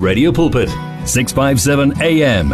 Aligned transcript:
Radio 0.00 0.32
Pulpit, 0.32 0.70
657 1.04 1.92
AM. 2.00 2.48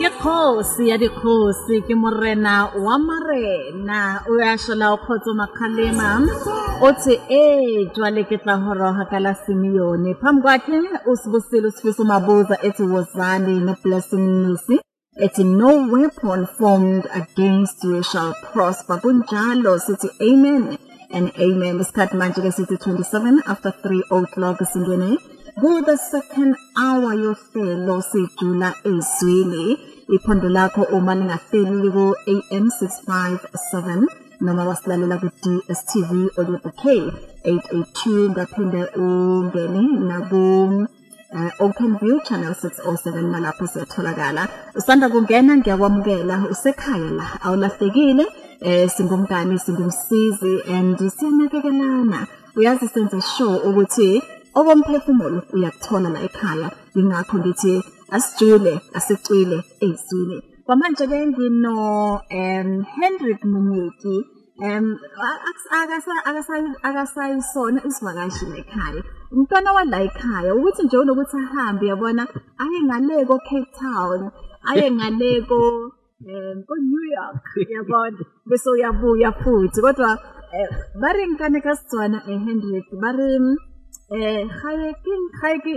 Ke 0.00 0.10
khosi 0.22 0.88
ya 0.90 0.96
dikhosi 0.98 1.78
ke 1.86 1.94
morena 1.94 2.54
wa 2.86 2.96
marena 3.04 4.00
o 4.26 4.34
ya 4.40 4.56
shola 4.64 4.88
o 4.96 4.98
khotso 5.04 5.34
makhalema 5.42 6.10
o 6.82 6.90
tse 6.98 7.14
e 7.38 7.42
jwale 7.94 8.22
ke 8.32 8.40
tla 8.42 8.58
horoha 8.64 9.06
ka 9.12 9.20
la 9.22 9.34
Simeon 9.44 10.10
phambi 10.22 10.42
kwakhe 10.42 10.78
usibusile 11.12 11.70
usifiso 11.70 12.04
mabuza 12.10 12.58
ethi 12.68 12.82
wozani 12.92 13.54
no 13.68 13.76
blessing 13.84 14.26
nusi 14.42 14.76
ethi 15.26 15.44
no 15.44 15.70
weapon 15.94 16.46
formed 16.58 17.04
against 17.22 17.84
you 17.84 18.02
shall 18.02 18.34
prosper 18.52 18.98
kunjalo 19.02 19.78
sithi 19.86 20.08
amen 20.30 20.62
and 21.16 21.28
amen 21.44 21.80
isikhathi 21.84 22.16
manje 22.20 22.40
ke 22.44 22.50
sithi 22.58 22.76
27 22.82 23.40
after 23.52 23.70
3 23.84 24.02
o'clock 24.18 24.58
singene 24.72 25.08
ku 25.62 25.70
the 25.88 25.96
second 26.12 26.52
hour 26.84 27.10
yohlelo 27.24 27.96
sijula 28.10 28.68
ezwini 28.92 29.64
iphondo 30.16 30.48
lakho 30.56 30.82
uma 30.98 31.12
lingahleli 31.20 31.88
ku 31.96 32.06
AM 32.34 32.66
657 32.80 34.44
noma 34.46 34.62
wasilalela 34.68 35.16
ku 35.22 35.28
DSTV 35.42 36.10
audio 36.38 36.58
bouquet 36.64 37.04
882 37.52 38.34
ngaphinde 38.36 38.80
ungene 39.06 39.82
naku 40.10 40.42
uh, 41.36 41.50
Open 41.64 41.90
View 42.00 42.16
Channel 42.26 42.54
607 42.62 43.32
nalapho 43.34 43.64
setholakala 43.74 44.42
usanda 44.78 45.06
kungena 45.12 45.52
ngiyakwamukela 45.58 46.34
usekhaya 46.54 47.10
la 47.18 47.26
awulahlekile 47.46 48.24
eh 48.62 48.88
singumngane 48.90 49.56
singumsizi 49.58 50.52
and 50.68 50.98
siyanakekelana 51.16 52.20
uyazi 52.56 52.86
senze 52.94 53.18
sure 53.34 53.58
ukuthi 53.68 54.10
okomphefumulo 54.58 55.38
uyakuthola 55.54 56.08
la 56.14 56.20
ekhaya 56.28 56.68
ingakho 56.98 57.34
ngithi 57.40 57.74
asijule 58.16 58.72
asicwile 58.98 59.58
ezwini 59.86 60.36
kwamanje 60.66 61.04
ke 61.10 61.18
ngino 61.28 61.74
um 62.40 62.68
Hendrik 62.98 63.40
Munyeki 63.50 64.16
um 64.68 64.86
akasa 65.72 66.12
akasa 66.28 66.56
akasayisona 66.88 67.78
isivakashi 67.88 68.44
ekhaya 68.60 69.02
umntwana 69.32 69.68
wala 69.76 69.96
ekhaya 70.08 70.50
ukuthi 70.56 70.82
nje 70.84 70.96
unokuthi 71.00 71.36
ahambe 71.44 71.84
yabona 71.90 72.22
aye 72.62 72.78
ngale 72.86 73.16
ko 73.28 73.36
Cape 73.46 73.70
Town 73.80 74.20
aye 74.68 74.86
ngale 74.94 75.30
ko 75.48 75.58
um 76.22 76.28
eh, 76.32 76.56
ko-new 76.68 77.04
york 77.16 77.44
yabona 77.74 78.18
bese 78.48 78.66
uyabuya 78.74 79.30
futhi 79.40 79.78
kodwa 79.84 80.10
um 80.60 80.72
ba 81.00 81.08
reng 81.16 81.34
ka 81.40 81.46
ne 81.48 81.60
ka 81.64 81.72
setswana 81.78 82.18
um 82.28 82.30
eh, 82.34 82.40
hendrik 82.46 82.88
ba 83.00 83.10
re 83.16 83.28
um 83.36 83.56
um 85.08 85.24
gae 85.40 85.56
ke 85.64 85.72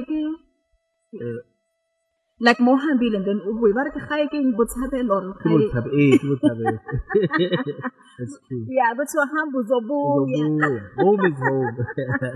like 2.43 2.59
Mohan 2.59 2.99
and 2.99 3.23
then 3.25 3.39
we 3.47 3.71
were 3.71 3.99
hiking 4.11 4.51
Butsabel 4.53 5.07
or 5.07 5.31
Hey. 5.39 6.11
That's 8.19 8.35
true. 8.45 8.61
Yeah, 8.69 8.91
but 8.99 9.07
so 9.09 9.23
Hambu 9.23 9.63
Zobu. 9.63 10.27
Home 10.99 11.23
is 11.25 11.37
home. 11.39 11.75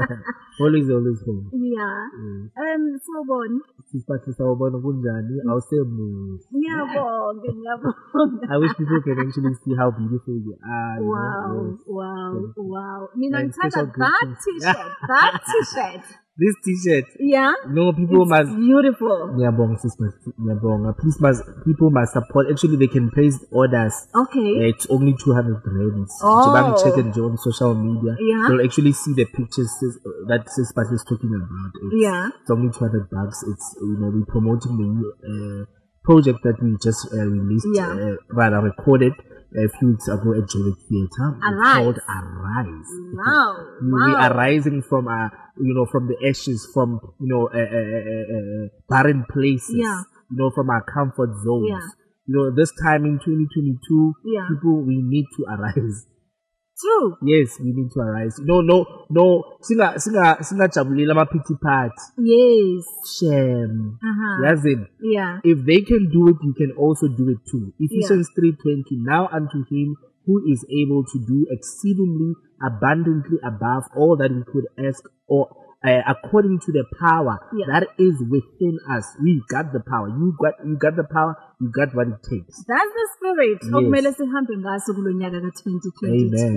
always, 0.64 0.88
always 0.90 1.20
home. 1.28 1.52
Yeah. 1.52 1.84
yeah. 1.84 2.24
Mm. 2.24 2.48
Um, 2.56 2.84
so 3.04 3.20
bon. 3.28 3.62
Sisiphathisa 3.94 4.44
ubona 4.52 4.76
oh, 4.78 4.82
kunjani 4.84 5.36
awusemuzi 5.48 6.48
ngiyabonga 6.56 7.50
ngiyabonga 7.56 8.44
i 8.54 8.58
wish 8.62 8.74
people 8.76 9.00
can 9.08 9.20
actually 9.24 9.54
see 9.64 9.74
how 9.80 9.88
beautiful 9.92 10.36
you 10.48 10.56
are 10.60 11.00
wow 11.00 11.16
you 11.16 11.16
know, 11.48 11.68
yes. 11.72 11.80
wow 11.98 12.32
yeah. 12.36 12.60
wow 12.74 13.00
mina 13.16 13.38
ngithanda 13.44 13.84
that 14.04 14.28
t-shirt 14.44 14.94
that 15.08 15.34
t-shirt 15.52 16.04
This 16.40 16.54
T-shirt. 16.64 17.06
Yeah. 17.20 17.52
No, 17.68 17.92
people 17.94 18.22
it's 18.22 18.30
must. 18.30 18.54
Beautiful. 18.58 19.34
Nyabonga, 19.34 19.80
sisters. 19.80 20.14
Nyabonga. 20.40 20.96
Please 20.98 21.18
must 21.20 21.42
people 21.66 21.90
must 21.90 22.14
support. 22.14 22.46
Actually, 22.52 22.78
they 22.78 22.88
can 22.94 23.10
place 23.10 23.34
orders. 23.52 23.96
Okay. 24.14 24.70
It's 24.70 24.86
only 24.88 25.16
200 25.18 25.66
rands. 25.66 26.14
Oh. 26.22 26.46
Jibang 26.48 26.78
check 26.78 26.94
it 26.94 27.18
on 27.20 27.38
social 27.40 27.74
media. 27.74 28.16
Yeah. 28.22 28.50
You'll 28.54 28.64
actually 28.64 28.94
see 28.94 29.14
the 29.16 29.26
pictures 29.26 29.72
that 30.30 30.46
sister 30.50 30.86
is 30.94 31.04
talking 31.10 31.34
about. 31.34 31.72
It's 31.90 32.06
yeah. 32.06 32.30
It's 32.30 32.52
only 32.52 32.70
200 32.70 33.10
bucks. 33.10 33.42
It's 33.44 33.76
you 33.82 33.98
know 33.98 34.14
we're 34.14 34.26
promoting 34.30 34.78
the 34.78 34.88
new 34.94 35.10
uh, 35.26 35.66
project 36.06 36.44
that 36.44 36.62
we 36.62 36.78
just 36.82 37.02
uh, 37.18 37.26
released. 37.26 37.68
Yeah. 37.74 37.90
Uh, 37.98 38.16
rather 38.30 38.62
recorded. 38.62 39.14
Uh, 39.56 39.64
a 39.66 39.70
few 39.80 39.90
weeks 39.90 40.08
ago 40.10 40.34
at 40.34 40.50
Jolie 40.50 40.76
Theatre. 40.90 41.40
Arise. 41.44 41.74
Called 41.78 42.00
Arise. 42.10 42.92
Wow. 43.14 43.68
we 43.82 43.92
wow. 43.92 44.16
are 44.16 44.34
rising 44.36 44.82
from 44.82 45.08
our, 45.08 45.26
uh, 45.28 45.30
you 45.62 45.74
know, 45.74 45.86
from 45.86 46.08
the 46.08 46.18
ashes, 46.28 46.68
from 46.74 47.00
you 47.20 47.28
know, 47.28 47.48
uh, 47.48 47.52
uh, 47.58 47.58
uh, 48.66 48.70
barren 48.90 49.26
places. 49.32 49.76
Yeah. 49.76 50.02
You 50.30 50.38
know, 50.38 50.52
from 50.54 50.70
our 50.70 50.84
comfort 50.84 51.30
zones. 51.46 51.70
Yeah. 51.70 51.80
You 52.28 52.36
know, 52.36 52.56
this 52.56 52.74
time 52.84 53.06
in 53.06 53.20
2022, 53.24 54.14
yeah. 54.26 54.48
people, 54.50 54.82
we 54.84 55.02
need 55.02 55.26
to 55.38 55.44
arise. 55.48 56.06
True. 56.78 57.18
Yes, 57.24 57.58
we 57.60 57.74
need 57.74 57.90
to 57.92 58.00
arise. 58.02 58.38
No, 58.40 58.62
no, 58.62 58.86
no. 59.10 59.58
Singa 59.64 59.98
singa 59.98 60.38
singajabulile 60.46 61.10
ama 61.12 61.26
pity 61.26 61.56
party. 61.60 62.02
Yes. 62.22 62.86
Shem. 63.18 63.98
Uh-huh. 64.02 64.46
Yazin. 64.46 64.86
Yeah. 65.02 65.40
If 65.44 65.66
they 65.66 65.82
can 65.82 66.10
do 66.14 66.30
it, 66.30 66.36
you 66.44 66.54
can 66.54 66.72
also 66.78 67.08
do 67.08 67.30
it 67.34 67.40
too. 67.50 67.74
Ephesians 67.80 68.30
yeah. 68.38 68.52
3:20 68.62 68.84
Now 69.02 69.28
unto 69.34 69.66
him 69.74 69.96
who 70.28 70.44
is 70.52 70.64
able 70.70 71.04
to 71.06 71.18
do 71.26 71.48
exceedingly 71.50 72.36
abundantly 72.64 73.38
above 73.44 73.84
all 73.96 74.16
that 74.18 74.30
we 74.30 74.44
could 74.52 74.68
ask 74.88 75.02
or 75.28 75.50
uh, 75.88 76.02
according 76.08 76.60
to 76.60 76.72
the 76.72 76.86
power 77.00 77.40
yeah. 77.56 77.66
that 77.72 77.84
is 77.98 78.16
within 78.30 78.80
us. 78.92 79.06
We 79.22 79.42
got 79.50 79.72
the 79.74 79.80
power. 79.80 80.08
You 80.10 80.36
got 80.42 80.54
you 80.66 80.76
got 80.78 80.96
the 80.96 81.04
power. 81.08 81.36
You 81.62 81.72
got 81.72 81.96
what 81.96 82.08
it 82.08 82.22
takes. 82.28 82.60
That's 82.68 82.94
the 82.98 83.06
spirit 83.18 83.62
okumele 83.78 84.10
sihambe 84.18 84.58
ngaso 84.58 84.94
kulonyaka 84.96 85.38
ka2022. 85.44 86.50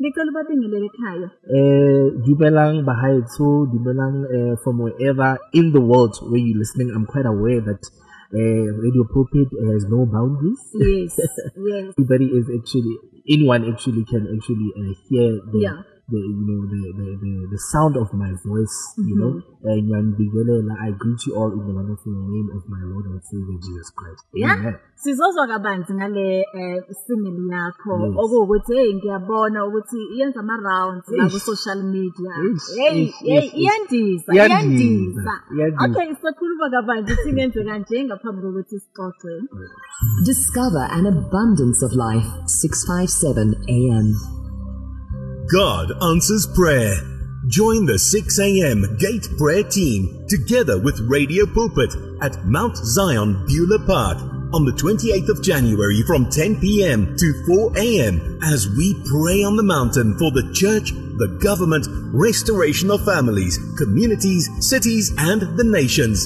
Ngicela 0.00 0.30
ubabingelele 0.30 0.86
ekhaya. 0.90 1.28
Eh 1.54 2.10
dumelang 2.26 2.82
bahaitso, 2.88 3.48
dumelang 3.72 4.18
uh, 4.34 4.56
from 4.64 4.76
wherever 4.84 5.38
in 5.52 5.72
the 5.72 5.80
world 5.80 6.14
where 6.28 6.40
you 6.46 6.56
listening. 6.58 6.90
I'm 6.94 7.06
quite 7.06 7.26
aware 7.26 7.60
that 7.60 7.82
uh, 8.34 8.76
radio 8.84 9.04
pulpit 9.12 9.48
has 9.72 9.86
no 9.88 10.04
boundaries. 10.06 10.60
Yes. 10.74 11.12
yes. 11.68 11.86
Everybody 11.96 12.26
is 12.38 12.46
actually 12.58 12.94
anyone 13.34 13.62
actually 13.72 14.04
can 14.04 14.24
actually 14.36 14.68
uh, 14.76 14.92
hear 15.08 15.30
the 15.52 15.60
yeah. 15.62 15.80
the 16.08 16.16
you 16.16 16.40
know 16.40 16.64
the 16.72 16.80
the, 16.96 17.08
the, 17.20 17.32
the 17.52 17.60
sound 17.68 17.96
of 18.00 18.08
my 18.16 18.32
voice, 18.48 18.76
mm-hmm. 18.96 19.08
you 19.12 19.16
know. 19.20 19.32
Mm-hmm. 19.60 19.84
I 20.72 20.88
greet 20.96 21.20
you 21.28 21.34
all 21.36 21.52
in 21.52 21.60
the 21.68 21.74
wonderful 21.74 22.14
name 22.32 22.48
of 22.56 22.64
my 22.68 22.80
Lord 22.88 23.06
and 23.12 23.20
Savior 23.28 23.58
Jesus 23.60 23.90
Christ. 23.92 24.24
Amen. 24.32 24.40
Yeah. 24.40 24.76
Sizozwa 24.96 25.44
kabanzi 25.46 25.92
ngale 25.94 26.44
eh 26.54 26.80
single 27.04 27.54
yakho 27.54 27.92
okuwukuthi 28.22 28.74
hey 28.76 28.94
ngiyabona 28.94 29.64
ukuthi 29.66 29.98
iyenza 30.14 30.40
ama 30.40 30.56
rounds 30.56 31.08
la 31.16 31.28
ku 31.28 31.38
social 31.38 31.82
media. 31.82 32.30
Hey 32.80 33.04
hey 33.24 33.46
iyandisa 33.60 34.32
iyandisa. 34.34 35.32
Okay 35.84 36.08
sokhuluma 36.22 36.66
kabanzi 36.70 37.12
ukuthi 37.12 37.32
ngenze 37.36 37.60
kanje 37.68 38.04
ngaphambi 38.06 38.40
kokuthi 38.42 38.76
sicoxe. 38.80 39.32
Discover 40.24 40.84
an 40.98 41.06
abundance 41.06 41.82
of 41.86 41.92
life 41.92 42.26
657 42.46 43.54
AM. 43.68 44.08
God 45.52 45.90
answers 46.02 46.46
prayer. 46.54 46.92
Join 47.48 47.86
the 47.86 47.98
6 47.98 48.38
a.m. 48.38 48.98
Gate 48.98 49.26
Prayer 49.38 49.62
Team 49.62 50.26
together 50.28 50.78
with 50.82 51.00
Radio 51.08 51.46
Pulpit 51.46 51.88
at 52.20 52.44
Mount 52.44 52.76
Zion 52.76 53.46
Beulah 53.46 53.80
Park 53.86 54.18
on 54.52 54.68
the 54.68 54.76
28th 54.76 55.28
of 55.38 55.42
January 55.42 56.02
from 56.06 56.28
10 56.28 56.60
p.m. 56.60 57.16
to 57.16 57.28
4 57.48 57.78
a.m. 57.80 58.38
as 58.44 58.68
we 58.76 58.92
pray 59.08 59.40
on 59.40 59.56
the 59.56 59.62
mountain 59.62 60.18
for 60.18 60.28
the 60.32 60.52
church, 60.52 60.90
the 60.92 61.38
government, 61.40 61.86
restoration 62.12 62.90
of 62.90 63.02
families, 63.06 63.56
communities, 63.78 64.50
cities, 64.60 65.12
and 65.16 65.40
the 65.56 65.64
nations. 65.64 66.20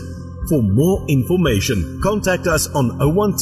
For 0.49 0.63
more 0.63 1.07
information, 1.09 2.01
contact 2.03 2.49
us 2.49 2.67
on 2.75 2.99
012 2.99 3.39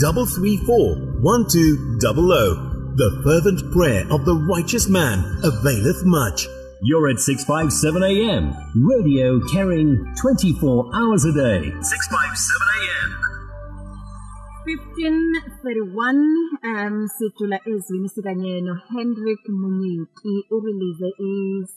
334 0.00 1.20
1200 1.20 2.69
The 3.00 3.16
fervent 3.24 3.64
prayer 3.72 4.04
of 4.12 4.28
the 4.28 4.36
righteous 4.52 4.90
man 4.90 5.24
availeth 5.40 6.04
much. 6.04 6.44
You're 6.82 7.08
at 7.08 7.18
657 7.18 7.96
AM, 8.04 8.52
radio 8.76 9.40
carrying 9.48 9.96
24 10.20 10.92
hours 10.92 11.24
a 11.24 11.32
day. 11.32 11.60
657 11.64 11.80
AM. 12.76 13.10
1531 15.00 16.28
um 16.62 17.08
sijula 17.08 17.58
ezwini 17.64 18.08
sikanye 18.08 18.60
no 18.60 18.74
Hendrik 18.92 19.48
Munyiki 19.48 20.34
urelease 20.50 21.08
is 21.32 21.68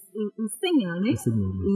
single 0.59 0.99
ne 1.03 1.15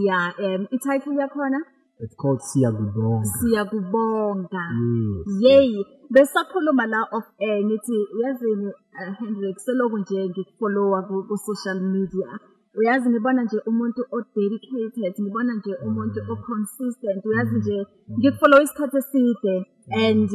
yeah 0.04 0.36
um 0.44 0.68
i 0.74 0.78
title 0.90 1.14
yakhona 1.24 1.60
it's 2.04 2.16
called 2.22 2.42
siyakubonga 2.50 3.30
siyakubonga 3.40 4.64
yes, 4.76 5.42
yay 5.44 5.66
yes. 5.66 5.97
besakhuluma 6.10 6.86
la 6.88 7.02
of 7.12 7.24
air 7.42 7.58
eh, 7.60 7.66
ngithi 7.66 7.98
uyazini 8.16 8.68
eh, 9.00 9.14
Hendrik 9.20 9.58
selokhu 9.60 9.98
nje 9.98 10.28
ngikufollowa 10.30 11.00
ku 11.04 11.38
social 11.48 11.80
media 11.82 12.40
uyazi 12.80 13.10
ngibona 13.10 13.42
nje 13.44 13.58
umuntu 13.70 14.02
odedicated 14.18 15.14
ngibona 15.22 15.52
nje 15.58 15.74
umuntu 15.88 16.20
mm-hmm. 16.20 16.34
oconsistent 16.44 17.22
uyazi 17.26 17.56
mm-hmm. 17.56 17.62
nje 17.62 17.78
ngikufollow 18.20 18.62
isikhathi 18.64 18.98
eside 18.98 19.54
mm-hmm. 19.60 20.04
and 20.06 20.30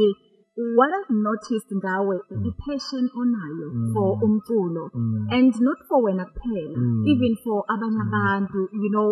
what 0.77 0.91
i've 0.99 1.15
noticed 1.29 1.69
ngawe 1.79 2.17
i-passion 2.49 3.05
onayo 3.21 3.69
for 3.93 4.11
umculo 4.27 4.85
and 5.37 5.55
not 5.67 5.79
for 5.89 5.99
wena 6.05 6.25
kuphela 6.29 6.77
even 7.13 7.33
for 7.45 7.65
abanye 7.73 8.01
abantu 8.07 8.61
you 8.83 8.91
know 8.93 9.09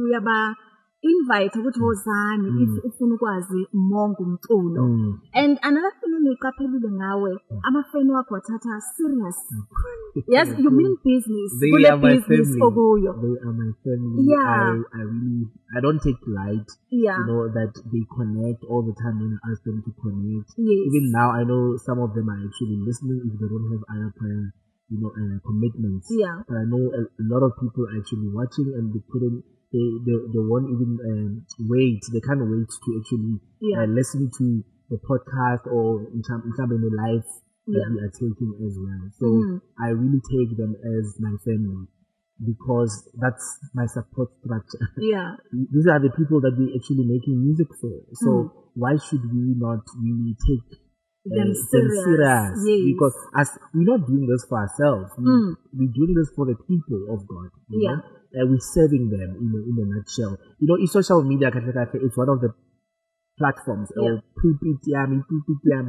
uyaba 0.00 0.36
mm. 0.46 0.56
invite 1.06 1.54
kuthozane 1.62 2.46
mm. 2.50 2.62
if 2.62 2.68
mm. 2.68 2.80
ufuna 2.86 3.14
ukwazi 3.14 3.60
umongo 3.78 4.22
umculo 4.24 4.82
mm. 4.88 5.14
and 5.40 5.54
another 5.68 5.92
thing 6.00 6.12
engiqaphelile 6.18 6.90
ngawe 6.90 7.32
ama 7.66 7.80
fan 7.90 8.10
wakho 8.10 8.34
wathatha 8.34 8.74
serious 8.96 9.38
yes 10.34 10.48
you 10.62 10.70
mean 10.78 10.94
business 11.10 11.50
kule 11.72 11.90
business 12.08 12.48
okuyo 12.66 13.12
they 13.22 13.36
are 13.46 13.52
my 13.62 13.70
family 13.84 14.22
yeah. 14.32 14.70
i 14.72 14.84
i 14.98 15.00
really 15.04 15.46
i 15.76 15.78
don't 15.84 16.02
take 16.02 16.20
light 16.40 16.68
yeah. 16.90 17.18
you 17.18 17.24
know 17.30 17.42
that 17.56 17.72
they 17.92 18.02
connect 18.18 18.60
all 18.70 18.82
the 18.90 18.96
time 19.02 19.16
when 19.22 19.32
i 19.36 19.40
ask 19.50 19.62
them 19.64 19.78
to 19.86 19.90
connect 20.04 20.48
yes. 20.70 20.80
even 20.88 21.04
now 21.20 21.28
i 21.30 21.42
know 21.44 21.76
some 21.88 22.00
of 22.04 22.10
them 22.16 22.28
are 22.28 22.40
actually 22.46 22.76
listening 22.88 23.20
if 23.28 23.32
they 23.40 23.48
don't 23.52 23.68
have 23.72 23.82
other 23.94 24.10
prayer 24.18 24.46
you 24.90 24.98
know 25.02 25.10
uh, 25.20 25.38
commitments 25.48 26.06
yeah. 26.22 26.36
but 26.48 26.56
i 26.62 26.64
know 26.72 26.82
a, 26.98 27.00
a 27.22 27.26
lot 27.32 27.42
of 27.46 27.50
people 27.62 27.82
are 27.88 27.96
actually 28.00 28.28
watching 28.40 28.68
and 28.76 28.94
they 28.94 29.02
couldn't 29.10 29.42
they 29.72 29.86
they, 30.06 30.16
they 30.34 30.42
won't 30.42 30.68
even 30.70 30.92
um, 31.10 31.30
wait. 31.66 32.02
They 32.12 32.20
can't 32.22 32.42
wait 32.42 32.68
to 32.70 32.88
actually 33.00 33.34
yeah. 33.62 33.82
uh, 33.84 33.88
listen 33.90 34.30
to 34.42 34.46
the 34.90 34.98
podcast 35.08 35.66
or 35.66 36.06
in 36.14 36.22
some 36.22 36.42
in 36.46 36.80
the 36.82 36.92
live 36.94 37.26
yeah. 37.66 37.82
that 37.82 37.86
we 37.90 37.98
are 38.06 38.14
taking 38.14 38.52
as 38.62 38.74
well. 38.78 39.02
So 39.18 39.26
mm. 39.26 39.58
I 39.82 39.90
really 39.90 40.22
take 40.22 40.54
them 40.56 40.76
as 40.78 41.04
my 41.18 41.34
family 41.42 41.90
because 42.38 42.92
that's 43.18 43.42
my 43.74 43.86
support 43.86 44.28
structure. 44.44 44.86
Yeah. 45.00 45.34
These 45.50 45.88
are 45.90 45.98
the 45.98 46.12
people 46.14 46.36
that 46.44 46.52
we're 46.54 46.76
actually 46.76 47.06
making 47.08 47.40
music 47.42 47.66
for. 47.80 47.96
So 48.22 48.28
mm. 48.30 48.50
why 48.76 48.94
should 49.08 49.24
we 49.26 49.56
not 49.56 49.82
really 49.98 50.36
take 50.46 50.68
uh, 51.26 51.32
them 51.34 51.48
uh, 51.50 51.54
serious? 51.72 51.72
Them 51.72 51.88
serious? 52.04 52.54
Yes. 52.60 52.84
Because 52.94 53.14
as 53.40 53.46
we're 53.74 53.88
not 53.90 54.04
doing 54.06 54.28
this 54.30 54.44
for 54.52 54.60
ourselves, 54.62 55.10
we, 55.18 55.24
are 55.24 55.48
hmm. 55.48 55.80
mm. 55.80 55.88
doing 55.96 56.12
this 56.14 56.30
for 56.36 56.44
the 56.46 56.54
people 56.70 57.08
of 57.10 57.26
God. 57.26 57.50
yeah. 57.74 57.98
Know? 58.04 58.15
uh, 58.34 58.44
we're 58.46 58.64
serving 58.74 59.10
them 59.10 59.28
in 59.38 59.48
a, 59.54 59.58
in 59.62 59.76
a 59.78 59.86
nutshell. 59.94 60.34
You 60.58 60.66
know, 60.68 60.76
in 60.80 60.86
social 60.86 61.22
media, 61.22 61.50
it's 61.54 62.16
one 62.16 62.30
of 62.30 62.40
the 62.40 62.50
platforms. 63.38 63.90
Yeah. 63.94 64.18
Oh, 64.18 65.84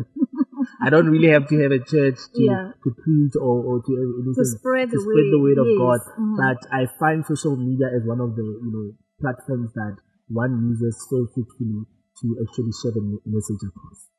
I 0.84 0.89
don't 0.89 1.07
really 1.07 1.30
have 1.31 1.48
to 1.48 1.56
have 1.63 1.72
a 1.72 1.80
church 1.80 2.19
to, 2.36 2.44
yeah. 2.44 2.75
to 2.84 2.89
preach 2.92 3.34
or, 3.39 3.56
or 3.63 3.75
to 3.81 3.92
anything. 3.95 4.36
To 4.36 4.45
spread 4.45 4.89
the, 4.92 5.00
to 5.00 5.00
spread 5.01 5.28
the 5.31 5.39
word 5.42 5.57
of 5.62 5.68
yes. 5.69 5.80
God. 5.80 6.01
Mm-hmm. 6.04 6.36
But 6.36 6.60
I 6.75 6.81
find 7.00 7.25
social 7.25 7.56
media 7.56 7.88
as 7.95 8.04
one 8.04 8.19
of 8.19 8.36
the, 8.36 8.44
you 8.44 8.72
know, 8.74 8.86
platforms 9.22 9.72
that 9.74 9.95
one 10.28 10.60
uses 10.75 10.94
so 11.10 11.24
faithfully 11.33 11.88
to 11.88 12.25
actually 12.44 12.74
share 12.83 12.92
the 12.94 13.06
message 13.25 13.63
across. 13.63 14.12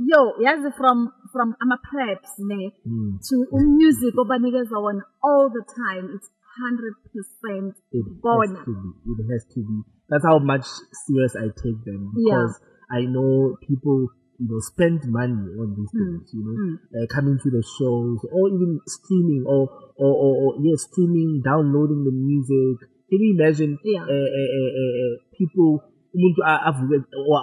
Yo, 0.00 0.32
yazi 0.40 0.72
from 0.80 1.12
from 1.30 1.52
ama 1.60 1.76
preps 1.92 2.32
ne 2.38 2.72
mm. 2.88 3.18
to 3.20 3.44
music 3.76 4.14
obanikeza 4.16 4.78
wona 4.80 5.02
all 5.22 5.50
the 5.50 5.60
time. 5.76 6.08
It's 6.16 6.26
100% 6.50 7.72
it 7.92 8.06
bona 8.22 8.58
it 8.58 9.26
has 9.30 9.44
to 9.54 9.60
be 9.62 9.76
that's 10.08 10.24
how 10.26 10.38
much 10.38 10.66
serious 11.06 11.34
i 11.38 11.46
take 11.62 11.78
them 11.86 12.10
because 12.10 12.58
yeah. 12.58 12.98
i 12.98 13.00
know 13.06 13.56
people 13.68 14.08
you 14.42 14.46
know 14.50 14.58
spend 14.58 14.98
money 15.06 15.46
on 15.62 15.68
these 15.78 15.90
hmm. 15.94 15.98
things 15.98 16.26
mm. 16.26 16.34
you 16.34 16.42
know 16.42 16.56
mm. 16.58 16.76
uh, 16.90 17.06
coming 17.14 17.38
to 17.40 17.50
the 17.50 17.62
shows 17.78 18.18
or 18.34 18.48
even 18.48 18.80
streaming 18.86 19.44
or 19.46 19.68
or, 19.96 20.10
or, 20.10 20.32
or 20.42 20.50
yeah 20.60 20.74
streaming 20.74 21.40
downloading 21.44 22.02
the 22.02 22.10
music 22.12 22.82
can 23.08 23.18
you 23.20 23.38
imagine 23.38 23.78
yeah. 23.84 24.02
uh, 24.02 24.06
uh, 24.06 25.14
people 25.38 25.78
umuntu 26.18 26.42
avuke 26.42 26.98
or 27.14 27.38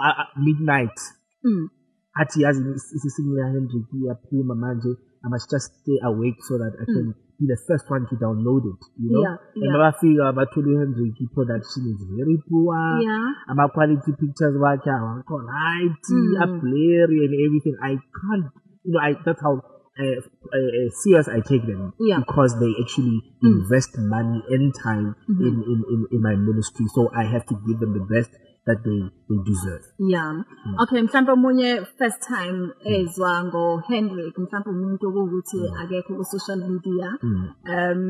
midnight 0.48 0.96
mm. 1.48 1.70
athi 2.20 2.44
yazi 2.44 2.60
isisingela 2.96 3.48
hendrik 3.56 3.88
iyaphuma 4.02 4.56
manje 4.64 4.92
i 5.24 5.28
must 5.32 5.48
just 5.52 5.72
stay 5.80 5.98
awake 6.10 6.40
so 6.50 6.58
that 6.62 6.74
i 6.76 6.84
hmm. 6.86 6.94
can 6.96 7.06
mm. 7.08 7.14
be 7.40 7.46
the 7.48 7.58
first 7.68 7.86
one 7.90 8.06
to 8.10 8.16
download 8.16 8.66
it 8.66 8.82
you 8.98 9.10
know 9.14 9.22
yeah, 9.22 9.36
yeah. 9.54 9.64
and 9.70 9.74
abafika 9.78 10.26
bathole 10.34 10.66
uhendrick 10.74 11.16
i-production 11.22 11.82
is 11.94 12.00
very 12.18 12.38
poor 12.50 12.76
yeah. 12.98 13.54
ama-quality 13.54 14.12
pictures 14.20 14.56
bakhe 14.64 14.90
awakho 14.98 15.38
right 15.46 16.06
mm. 16.18 16.44
ablary 16.46 17.18
and 17.28 17.36
everything 17.48 17.76
i 17.90 17.94
can't 18.20 18.48
you 18.86 18.94
know 18.94 19.02
I, 19.08 19.14
that's 19.26 19.42
how 19.48 19.54
uh, 19.54 20.18
uh, 20.58 20.70
uh 20.80 20.88
serious 21.02 21.28
I 21.28 21.40
take 21.42 21.64
them 21.70 21.82
yeah. 22.08 22.20
because 22.24 22.54
they 22.62 22.70
actually 22.84 23.18
mm. 23.20 23.48
invest 23.52 23.98
money 24.14 24.42
and 24.56 24.70
time 24.82 25.08
mm-hmm. 25.08 25.48
in, 25.50 25.56
in, 25.74 25.80
in, 25.94 26.00
in 26.16 26.22
my 26.28 26.36
ministry. 26.50 26.86
So 26.96 27.10
I 27.22 27.26
have 27.34 27.46
to 27.52 27.56
give 27.66 27.80
them 27.84 27.96
the 27.98 28.06
best 28.14 28.30
that 28.68 28.84
they 28.84 29.00
they 29.32 29.40
deserve 29.48 29.84
yeah 30.14 30.32
mm. 30.32 30.76
okay 30.84 31.02
mhlawumbe 31.02 31.32
omunye 31.32 31.70
first 31.98 32.22
time 32.36 32.60
ezwa 32.84 33.32
mm. 33.42 33.48
ngo 33.48 33.64
Henrik 33.88 34.34
mhlawumbe 34.38 34.72
umuntu 34.80 35.06
ukuthi 35.22 35.60
mm. 35.60 35.78
akekho 35.82 36.12
ku 36.18 36.24
social 36.34 36.60
media 36.70 37.10
mm. 37.24 37.48
um 37.74 38.02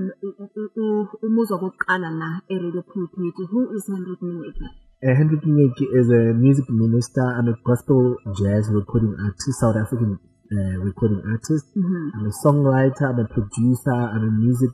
umuzwa 1.26 1.58
kokuqala 1.62 2.10
la 2.22 2.30
e 2.54 2.58
radio 2.60 2.82
pulpit 2.90 3.38
who 3.52 3.60
is 3.78 3.86
Henrik 3.94 4.20
Minyeki 4.28 4.66
Uh, 5.04 5.10
eh, 5.10 5.18
Henrik 5.20 5.44
Minyeki 5.46 5.86
is 6.00 6.08
a 6.10 6.34
music 6.46 6.68
minister 6.72 7.28
and 7.38 7.48
a 7.50 7.54
gospel 7.68 8.16
jazz 8.40 8.66
recording 8.74 9.14
artist, 9.26 9.56
South 9.64 9.78
African 9.78 10.18
uh, 10.56 10.76
recording 10.90 11.22
artist. 11.34 11.66
Mm 11.78 11.84
-hmm. 11.86 12.06
I'm 12.16 12.26
a 12.32 12.32
songwriter, 12.44 13.06
I'm 13.12 13.20
a 13.26 13.28
producer, 13.36 13.96
I'm 14.14 14.24
a 14.32 14.34
music 14.46 14.74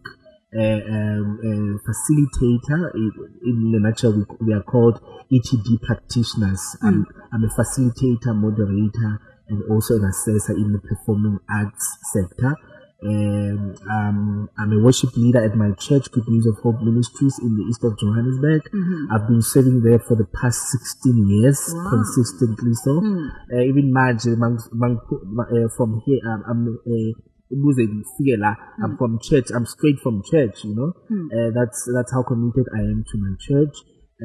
Um, 0.56 1.26
um, 1.44 1.80
facilitator. 1.82 2.94
In, 2.94 3.72
the 3.74 3.80
natural, 3.82 4.14
we, 4.40 4.48
we, 4.54 4.54
are 4.54 4.62
called 4.62 5.02
HED 5.32 5.82
practitioners. 5.82 6.62
Mm. 6.78 6.78
I'm, 6.84 7.06
I'm 7.34 7.44
a 7.46 7.48
facilitator, 7.50 8.36
moderator, 8.38 9.20
and 9.50 9.64
also 9.72 9.96
an 9.96 10.06
assessor 10.06 10.54
in 10.54 10.74
the 10.74 10.80
performing 10.80 11.40
arts 11.50 11.98
sector. 12.14 12.56
Um, 13.04 13.76
um, 13.92 14.50
I'm 14.58 14.72
a 14.80 14.84
worship 14.84 15.10
leader 15.18 15.44
at 15.44 15.58
my 15.58 15.72
church, 15.78 16.12
Good 16.12 16.28
News 16.28 16.46
of 16.46 16.58
Hope 16.62 16.82
Ministries 16.82 17.40
in 17.40 17.58
the 17.58 17.64
east 17.68 17.84
of 17.84 17.98
Johannesburg. 17.98 18.62
Mm-hmm. 18.62 19.12
I've 19.12 19.28
been 19.28 19.42
serving 19.42 19.82
there 19.82 20.00
for 20.08 20.16
the 20.16 20.28
past 20.40 20.70
16 20.70 21.42
years, 21.42 21.60
wow. 21.74 21.90
consistently 21.90 22.74
so. 22.76 23.02
Mm. 23.02 23.28
Uh, 23.54 23.60
even 23.60 23.92
Marge, 23.92 24.28
among, 24.28 24.62
among, 24.72 25.00
uh, 25.02 25.68
from 25.76 26.00
here, 26.06 26.20
um, 26.30 26.44
I'm 26.48 26.80
a 26.94 27.14
ukuze 27.51 27.84
ngifike 27.88 28.36
la 28.44 28.51
i'm 28.84 28.88
hmm. 28.92 28.98
from 28.98 29.12
church 29.28 29.48
i'm 29.56 29.66
straight 29.66 30.00
from 30.04 30.16
church 30.31 30.63
you 30.66 30.74
know 30.78 30.92
mm. 31.12 31.28
uh, 31.36 31.50
that's 31.56 31.80
that's 31.95 32.12
how 32.16 32.24
committed 32.24 32.66
i 32.74 32.80
am 32.94 33.04
to 33.10 33.16
my 33.24 33.34
church 33.48 33.75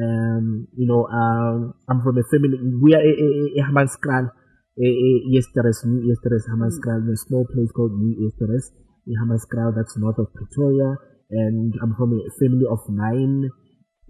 um 0.06 0.67
you 0.76 0.87
know 0.87 1.03
um 1.11 1.75
i'm 1.88 2.00
from 2.02 2.16
a 2.16 2.23
family 2.31 2.57
we 2.85 2.90
are 2.99 3.02
eHammanskraal 3.59 4.26
eYesterus 4.88 5.78
eYesterus 5.88 6.45
Hammanskraal 6.52 7.00
hmm. 7.02 7.12
a 7.12 7.16
small 7.25 7.45
place 7.52 7.73
called 7.76 7.93
New 8.00 8.12
Yesterus 8.23 8.64
eHammanskraal 9.12 9.71
that's 9.76 9.97
north 10.02 10.19
of 10.23 10.28
Pretoria 10.37 10.90
and 11.31 11.75
i'm 11.83 11.93
from 11.99 12.11
a 12.14 12.21
family 12.40 12.66
of 12.75 12.81
nine 12.88 13.50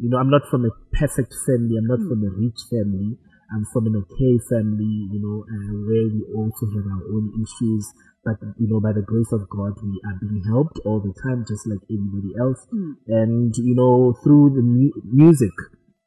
you 0.03 0.09
know 0.11 0.19
i'm 0.19 0.31
not 0.37 0.45
from 0.51 0.63
a 0.65 0.73
perfect 1.01 1.33
family 1.47 1.75
i'm 1.79 1.89
not 1.95 1.99
mm. 2.01 2.09
from 2.09 2.19
a 2.23 2.31
rich 2.43 2.61
family 2.73 3.17
I'm 3.51 3.65
um, 3.65 3.67
from 3.73 3.87
an 3.87 3.97
okay 3.97 4.35
family, 4.53 5.09
you 5.09 5.21
know, 5.25 5.41
uh, 5.41 5.69
where 5.89 6.07
we 6.13 6.21
also 6.37 6.69
have 6.77 6.85
our 6.85 7.05
own 7.17 7.33
issues. 7.33 7.89
But, 8.23 8.37
you 8.61 8.69
know, 8.69 8.77
by 8.79 8.93
the 8.93 9.01
grace 9.01 9.33
of 9.33 9.49
God, 9.49 9.73
we 9.81 9.97
are 10.05 10.21
being 10.21 10.45
helped 10.53 10.77
all 10.85 11.01
the 11.01 11.17
time, 11.25 11.47
just 11.49 11.65
like 11.65 11.81
everybody 11.89 12.37
else. 12.39 12.61
Mm. 12.69 12.93
And, 13.09 13.55
you 13.57 13.73
know, 13.75 14.13
through 14.23 14.53
the 14.53 14.61
mu- 14.61 14.93
music 15.09 15.57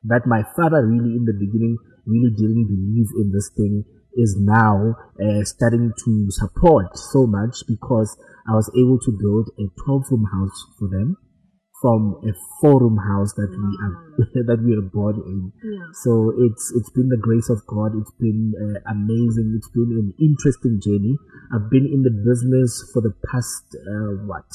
that 0.05 0.27
my 0.29 0.43
father 0.55 0.85
really 0.85 1.17
in 1.17 1.25
the 1.25 1.33
beginning 1.33 1.77
really 2.05 2.29
didn't 2.37 2.69
believe 2.69 3.09
in 3.17 3.31
this 3.33 3.49
thing 3.57 3.85
is 4.21 4.37
now 4.37 4.93
uh, 5.17 5.41
starting 5.43 5.89
to 6.05 6.27
support 6.29 6.93
so 6.95 7.25
much 7.25 7.65
because 7.67 8.17
I 8.47 8.53
was 8.53 8.69
able 8.77 8.99
to 9.01 9.11
build 9.17 9.49
a 9.57 9.65
12 9.85 10.03
room 10.13 10.29
house 10.31 10.57
for 10.77 10.89
them 10.93 11.17
from 11.81 12.15
a 12.23 12.31
forum 12.61 12.95
house 13.09 13.33
that 13.33 13.49
mm. 13.49 13.57
we 13.57 13.71
are 13.81 14.13
mm. 14.21 14.45
that 14.47 14.61
we 14.63 14.77
are 14.77 14.85
born 14.87 15.17
in. 15.25 15.51
Yeah. 15.65 15.81
So 16.05 16.31
it's 16.37 16.71
it's 16.77 16.91
been 16.91 17.09
the 17.09 17.17
grace 17.17 17.49
of 17.49 17.65
God. 17.67 17.97
It's 17.99 18.13
been 18.21 18.53
uh, 18.55 18.79
amazing. 18.91 19.55
It's 19.57 19.69
been 19.69 19.89
an 19.97 20.13
interesting 20.21 20.79
journey. 20.79 21.17
I've 21.51 21.69
been 21.71 21.89
in 21.91 22.03
the 22.05 22.13
business 22.13 22.87
for 22.93 23.01
the 23.01 23.13
past 23.31 23.75
uh, 23.75 24.23
what 24.29 24.45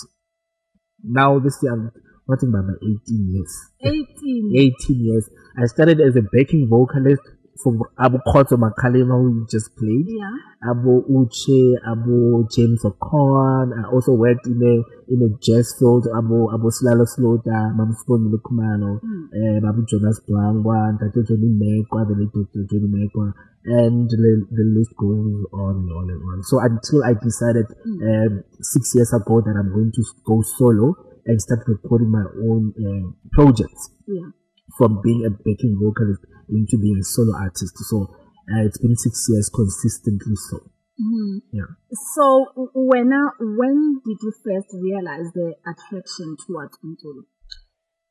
now 1.02 1.38
this 1.40 1.59
year. 1.62 1.73
I'm, 1.73 1.90
what 2.26 2.42
about 2.42 2.66
my 2.66 2.75
18 2.83 2.99
years? 3.06 3.54
18. 3.85 4.52
18 4.59 4.75
years. 5.00 5.30
I 5.56 5.66
started 5.66 6.00
as 6.00 6.16
a 6.16 6.23
backing 6.23 6.66
vocalist 6.68 7.23
from 7.62 7.80
abo 7.98 8.18
Khoto 8.28 8.56
Makalema 8.56 9.16
who 9.20 9.40
you 9.40 9.46
just 9.50 9.75
played. 9.76 10.06
Yeah. 10.08 10.32
Abo 10.70 11.02
Uche, 11.08 11.76
abo 11.86 12.44
James 12.50 12.84
O'Con. 12.84 13.72
I 13.72 13.82
uh, 13.88 13.92
also 13.92 14.12
worked 14.12 14.46
in 14.46 14.60
a 14.62 14.75
in 15.12 15.20
a 15.25 15.30
jazz 15.42 15.75
field. 15.78 16.06
Abo 16.12 16.52
abo 16.52 16.68
Silalo 16.72 17.06
Slota, 17.06 17.72
Mamspon 17.76 18.32
Lukumalo, 18.32 19.00
mm. 19.00 19.26
eh, 19.34 19.60
abo 19.66 19.84
Jonas 19.86 20.20
Blangwa, 20.28 20.98
Tato 20.98 21.22
Johnny 21.22 21.48
Mekwa, 21.50 22.06
the 22.08 22.14
late 22.18 22.32
Dr. 22.34 22.66
Johnny 22.70 22.88
Mekwa, 22.90 23.32
and 23.64 24.08
the, 24.10 24.46
the 24.50 24.66
list 24.76 24.92
goes 24.98 25.44
on 25.52 25.76
and 25.84 25.92
on 25.92 26.10
and 26.10 26.22
on. 26.32 26.42
So 26.44 26.58
until 26.60 27.04
I 27.04 27.14
decided 27.14 27.66
mm. 27.86 27.98
um, 28.28 28.44
six 28.60 28.92
years 28.94 29.12
ago 29.12 29.40
that 29.40 29.54
I'm 29.56 29.72
going 29.72 29.92
to 29.94 30.02
go 30.26 30.42
solo 30.58 30.94
and 31.26 31.40
start 31.40 31.60
recording 31.66 32.10
my 32.10 32.25
own 32.48 32.72
um, 32.88 33.16
projects. 33.32 33.90
Yeah. 34.06 34.30
From 34.78 35.00
being 35.02 35.25
a 35.25 35.30
backing 35.30 35.78
vocalist 35.80 36.20
into 36.49 36.79
being 36.79 36.99
a 36.99 37.05
solo 37.07 37.35
artist. 37.38 37.75
So 37.91 38.11
uh, 38.49 38.62
it's 38.65 38.79
been 38.79 38.97
six 38.97 39.26
years 39.31 39.50
consistently 39.50 40.37
so. 40.50 40.62
Mm. 40.97 41.45
Yeah. 41.53 41.69
So 42.17 42.71
when 42.75 43.12
uh, 43.12 43.31
when 43.38 44.00
did 44.00 44.17
you 44.23 44.33
first 44.33 44.71
realize 44.73 45.29
the 45.37 45.53
attraction 45.69 46.37
towards 46.47 46.79
Nkulu? 46.81 47.29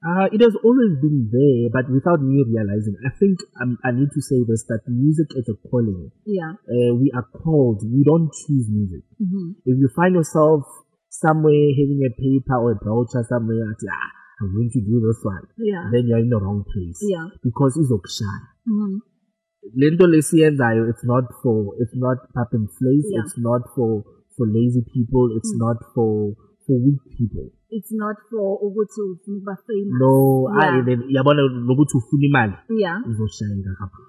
Uh, 0.05 0.29
it 0.29 0.37
has 0.37 0.53
always 0.61 1.01
been 1.01 1.33
there, 1.33 1.73
but 1.73 1.89
without 1.89 2.21
me 2.21 2.45
realizing. 2.45 2.93
I 3.01 3.09
think 3.17 3.41
um, 3.57 3.73
I 3.81 3.89
need 3.89 4.13
to 4.13 4.21
say 4.21 4.37
this 4.45 4.69
that 4.69 4.85
music 4.85 5.33
is 5.33 5.49
a 5.49 5.57
calling. 5.69 6.11
Yeah. 6.29 6.53
Uh, 6.61 6.93
we 7.01 7.09
are 7.17 7.25
called. 7.41 7.81
We 7.81 8.03
don't 8.05 8.29
choose 8.45 8.69
music. 8.69 9.01
Mm-hmm. 9.17 9.65
If 9.65 9.75
you 9.81 9.89
find 9.95 10.13
yourself 10.13 10.61
somewhere 11.09 11.73
having 11.73 12.05
a 12.05 12.13
paper 12.13 12.53
or 12.61 12.73
a 12.77 12.77
brochure 12.77 13.25
somewhere, 13.25 13.65
at, 13.65 13.81
ah, 13.89 14.09
I'm 14.41 14.51
going 14.53 14.69
to 14.71 14.81
do 14.81 14.99
this 15.05 15.19
one. 15.23 15.47
Yeah. 15.57 15.87
Then 15.91 16.07
you're 16.07 16.19
in 16.19 16.29
the 16.29 16.37
wrong 16.39 16.63
place. 16.71 16.99
Yeah. 17.01 17.27
Because 17.43 17.77
izokushaya. 17.83 18.39
Mm. 18.69 19.01
Le 19.81 19.87
nto 19.91 20.07
lesiyenzayo 20.07 20.81
it's 20.91 21.03
not 21.11 21.25
for 21.41 21.55
it's 21.79 21.95
not 21.95 22.17
pap 22.35 22.51
and 22.53 22.67
slays, 22.75 23.05
yeah. 23.09 23.21
it's 23.23 23.37
not 23.37 23.61
for 23.75 24.03
for 24.35 24.45
lazy 24.57 24.83
people, 24.93 25.29
it's 25.37 25.53
mm. 25.55 25.59
not 25.63 25.77
for 25.95 26.35
for 26.67 26.75
weak 26.85 26.99
people. 27.17 27.47
It's 27.69 27.91
not 28.01 28.15
for 28.29 28.45
ukuthi 28.65 28.99
ufuna 29.07 29.39
ba 29.47 29.55
famous. 29.69 29.99
No, 30.03 30.11
yeah. 30.51 30.83
I 30.83 30.83
then 30.89 30.99
yabona 31.17 31.39
nokuthi 31.69 31.97
ufuna 31.99 32.25
imali. 32.29 32.57
Yeah. 32.83 32.99
Uzoshayeka 33.09 33.71
kapha. 33.79 34.03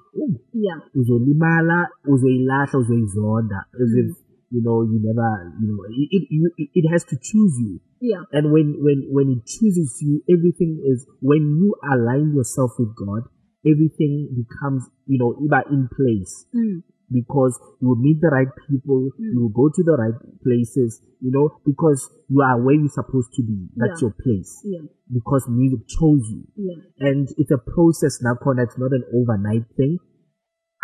Yeah. 0.52 0.80
Uzolimala, 0.96 1.88
uzoyilahla, 2.04 2.78
uzoyizonda. 2.78 3.58
As 3.78 3.90
if 4.02 4.06
mm. 4.12 4.25
you 4.50 4.62
know 4.62 4.82
you 4.82 4.98
never 5.02 5.52
you 5.60 5.66
know 5.66 5.82
it 5.90 6.06
it, 6.30 6.64
it 6.82 6.88
has 6.90 7.04
to 7.04 7.16
choose 7.16 7.54
you 7.58 7.80
yeah 8.00 8.22
and 8.32 8.52
when 8.52 8.76
when 8.78 9.06
when 9.10 9.30
it 9.32 9.46
chooses 9.46 9.98
you 10.00 10.22
everything 10.30 10.80
is 10.86 11.04
when 11.20 11.56
you 11.56 11.74
align 11.92 12.32
yourself 12.34 12.70
with 12.78 12.94
god 12.96 13.22
everything 13.66 14.28
becomes 14.36 14.86
you 15.06 15.18
know 15.18 15.34
either 15.42 15.66
in 15.70 15.88
place 15.96 16.46
mm. 16.54 16.80
because 17.10 17.58
you 17.82 17.88
will 17.88 17.96
meet 17.96 18.20
the 18.20 18.28
right 18.28 18.52
people 18.70 19.10
mm. 19.18 19.34
you 19.34 19.42
will 19.50 19.54
go 19.54 19.68
to 19.74 19.82
the 19.82 19.92
right 19.98 20.14
places 20.44 21.00
you 21.20 21.32
know 21.34 21.50
because 21.66 22.08
you 22.28 22.40
are 22.40 22.60
where 22.62 22.76
you're 22.76 22.88
supposed 22.90 23.30
to 23.34 23.42
be 23.42 23.66
that's 23.74 24.00
yeah. 24.00 24.06
your 24.06 24.14
place 24.22 24.62
yeah. 24.64 24.78
because 25.12 25.44
music 25.48 25.80
chose 25.88 26.22
you 26.30 26.46
yeah. 26.54 26.82
and 27.08 27.28
it's 27.36 27.50
a 27.50 27.58
process 27.58 28.20
now 28.22 28.36
it's 28.62 28.78
not 28.78 28.92
an 28.92 29.02
overnight 29.12 29.64
thing 29.76 29.98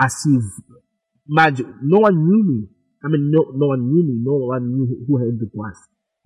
as 0.00 0.16
if 0.26 0.42
imagine 1.30 1.78
no 1.82 2.00
one 2.00 2.26
knew 2.26 2.42
me 2.42 2.68
I 3.04 3.08
mean, 3.08 3.30
no, 3.34 3.50
no 3.54 3.68
one 3.74 3.90
knew 3.92 4.04
me. 4.06 4.14
No 4.22 4.36
one 4.54 4.72
knew 4.72 5.04
who 5.06 5.18
Hendrik 5.18 5.50
was. 5.54 5.74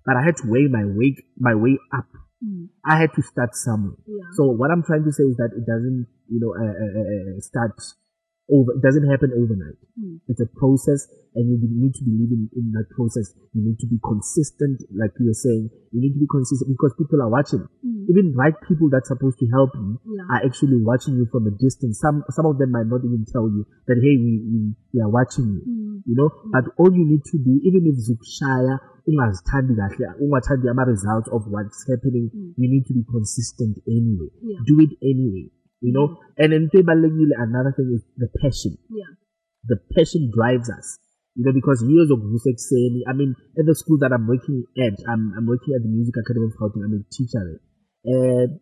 But 0.05 0.15
I 0.15 0.21
had 0.23 0.37
to 0.37 0.43
weigh 0.47 0.67
my 0.69 0.85
way, 0.85 1.17
my 1.39 1.53
way 1.55 1.77
up. 1.93 2.05
Mm. 2.45 2.67
I 2.85 2.97
had 2.97 3.13
to 3.17 3.21
start 3.23 3.55
somewhere. 3.55 3.97
Yeah. 4.05 4.25
So 4.37 4.45
what 4.45 4.69
I'm 4.71 4.83
trying 4.83 5.03
to 5.03 5.11
say 5.11 5.23
is 5.23 5.35
that 5.37 5.51
it 5.57 5.65
doesn't, 5.65 6.05
you 6.29 6.39
know, 6.39 6.53
uh, 6.53 6.63
uh, 6.67 7.33
uh, 7.33 7.37
uh 7.37 7.41
start 7.41 7.73
over. 8.49 8.71
It 8.73 8.81
doesn't 8.81 9.07
happen 9.07 9.31
overnight. 9.35 9.77
Mm. 9.99 10.19
It's 10.27 10.39
a 10.39 10.47
process, 10.59 11.07
and 11.35 11.47
you 11.47 11.55
need 11.59 11.93
to 11.99 12.03
believe 12.03 12.31
in, 12.31 12.49
in 12.55 12.71
that 12.75 12.89
process. 12.95 13.31
You 13.53 13.63
need 13.63 13.79
to 13.79 13.87
be 13.87 13.99
consistent, 14.03 14.83
like 14.95 15.11
you 15.19 15.27
were 15.31 15.37
saying. 15.37 15.69
You 15.91 15.99
need 16.01 16.15
to 16.15 16.19
be 16.21 16.29
consistent 16.31 16.71
because 16.71 16.95
people 16.97 17.19
are 17.21 17.29
watching. 17.31 17.67
Mm. 17.85 18.07
Even 18.09 18.33
right 18.35 18.55
people 18.67 18.87
that's 18.89 19.07
supposed 19.11 19.39
to 19.39 19.47
help 19.51 19.71
you 19.75 19.99
yeah. 20.15 20.27
are 20.31 20.41
actually 20.47 20.79
watching 20.79 21.15
you 21.19 21.27
from 21.31 21.47
a 21.47 21.53
distance. 21.59 21.99
Some 21.99 22.23
some 22.31 22.47
of 22.47 22.57
them 22.57 22.71
might 22.71 22.87
not 22.87 23.03
even 23.03 23.23
tell 23.31 23.47
you 23.47 23.67
that 23.87 23.99
hey, 23.99 24.15
we 24.19 24.39
we, 24.47 24.59
we 24.95 24.97
are 25.03 25.11
watching 25.11 25.47
you. 25.53 25.61
Mm. 25.67 26.07
You 26.07 26.15
know, 26.15 26.29
but 26.55 26.71
all 26.79 26.89
you 26.91 27.03
need 27.03 27.23
to 27.35 27.37
do, 27.37 27.53
even 27.63 27.83
if 27.87 27.99
Zukshaya 27.99 28.79
ungazithandi 29.07 29.75
kahle 29.75 30.07
ungathandi 30.23 30.67
ama-results 30.67 31.29
of 31.31 31.47
what's 31.47 31.79
happening 31.87 32.27
hmm. 32.27 32.51
you 32.59 32.67
need 32.67 32.83
to 32.83 32.91
be 32.91 33.05
consistent 33.09 33.79
anyway 33.87 34.27
yeah. 34.43 34.59
do 34.67 34.75
it 34.83 34.91
anyway 34.99 35.47
You 35.81 35.93
know, 35.93 36.17
and 36.37 36.53
then 36.53 36.69
another 36.73 37.73
thing 37.77 37.91
is 37.93 38.01
the 38.17 38.27
passion. 38.41 38.77
Yeah. 38.89 39.13
The 39.65 39.77
passion 39.95 40.31
drives 40.33 40.69
us. 40.69 40.97
You 41.35 41.45
know, 41.45 41.53
because 41.53 41.85
years 41.87 42.09
of 42.09 42.23
music 42.25 42.55
saying, 42.57 43.03
I 43.07 43.13
mean, 43.13 43.35
at 43.59 43.65
the 43.65 43.75
school 43.75 43.99
that 44.01 44.11
I'm 44.11 44.25
working 44.25 44.63
at, 44.81 44.97
I'm, 45.07 45.33
I'm 45.37 45.45
working 45.45 45.75
at 45.77 45.83
the 45.85 45.89
Music 45.89 46.15
Academy 46.17 46.47
of 46.49 46.57
Gauteng, 46.57 46.81
I'm 46.83 46.97
a 46.97 47.05
teacher 47.13 47.61
And 48.09 48.59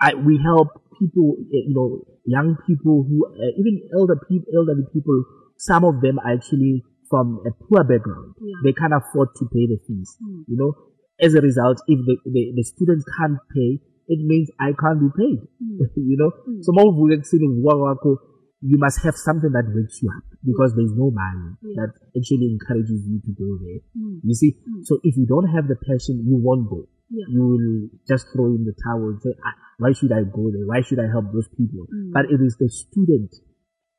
I, 0.00 0.14
we 0.18 0.40
help 0.42 0.70
people, 0.98 1.36
eh, 1.54 1.70
you 1.70 1.74
know, 1.78 2.02
young 2.26 2.56
people 2.66 3.06
who, 3.06 3.26
uh, 3.30 3.54
even 3.58 3.86
elder 3.94 4.18
people, 4.28 4.50
elderly 4.58 4.86
people, 4.92 5.22
some 5.58 5.84
of 5.84 6.00
them 6.00 6.18
are 6.18 6.34
actually 6.34 6.82
from 7.08 7.44
a 7.46 7.52
poor 7.54 7.84
background. 7.86 8.34
Yeah. 8.42 8.58
They 8.64 8.72
can't 8.72 8.92
afford 8.94 9.28
to 9.38 9.44
pay 9.46 9.66
the 9.70 9.78
fees. 9.86 10.10
Mm. 10.20 10.44
You 10.50 10.56
know, 10.58 10.74
as 11.22 11.34
a 11.34 11.40
result, 11.40 11.78
if 11.86 11.94
the, 12.04 12.16
the, 12.26 12.42
the 12.58 12.62
students 12.64 13.04
can't 13.20 13.38
pay, 13.54 13.78
it 14.10 14.18
means 14.26 14.50
I 14.58 14.74
can't 14.74 14.98
be 15.00 15.10
paid. 15.16 15.40
Mm. 15.62 15.78
you 16.10 16.18
know, 16.18 16.30
mm. 16.48 16.58
so 16.66 16.72
uma 16.72 16.82
uvuka 16.90 17.14
ekuseni 17.14 17.46
uvuka 17.48 17.76
kwakho 17.82 18.18
you 18.62 18.76
must 18.84 18.98
have 19.06 19.16
something 19.16 19.52
that 19.56 19.64
wakes 19.74 20.02
you 20.02 20.08
up 20.18 20.24
because 20.44 20.76
there's 20.76 20.92
no 20.92 21.08
money 21.10 21.48
yeah. 21.64 21.74
that 21.80 21.90
actually 22.18 22.44
encourages 22.52 23.00
you 23.08 23.16
to 23.24 23.32
go 23.32 23.56
there. 23.64 23.80
Mm. 23.96 24.20
You 24.22 24.34
see, 24.34 24.52
mm. 24.68 24.84
so 24.84 24.98
if 25.02 25.16
you 25.16 25.24
don't 25.24 25.48
have 25.48 25.66
the 25.66 25.76
passion, 25.76 26.20
you 26.28 26.36
won't 26.44 26.68
go. 26.68 26.84
Yeah. 27.08 27.24
You 27.30 27.40
will 27.50 27.70
just 28.06 28.26
throw 28.34 28.46
in 28.56 28.66
the 28.68 28.76
towel 28.84 29.08
and 29.16 29.20
say, 29.22 29.32
ah, 29.46 29.56
why 29.78 29.92
should 29.92 30.12
I 30.12 30.22
go 30.28 30.50
there? 30.52 30.66
Why 30.68 30.82
should 30.84 31.00
I 31.00 31.08
help 31.14 31.32
those 31.32 31.48
people? 31.56 31.88
Mm. 31.88 32.12
But 32.12 32.26
it 32.28 32.36
is 32.44 32.54
the 32.60 32.68
student 32.68 33.32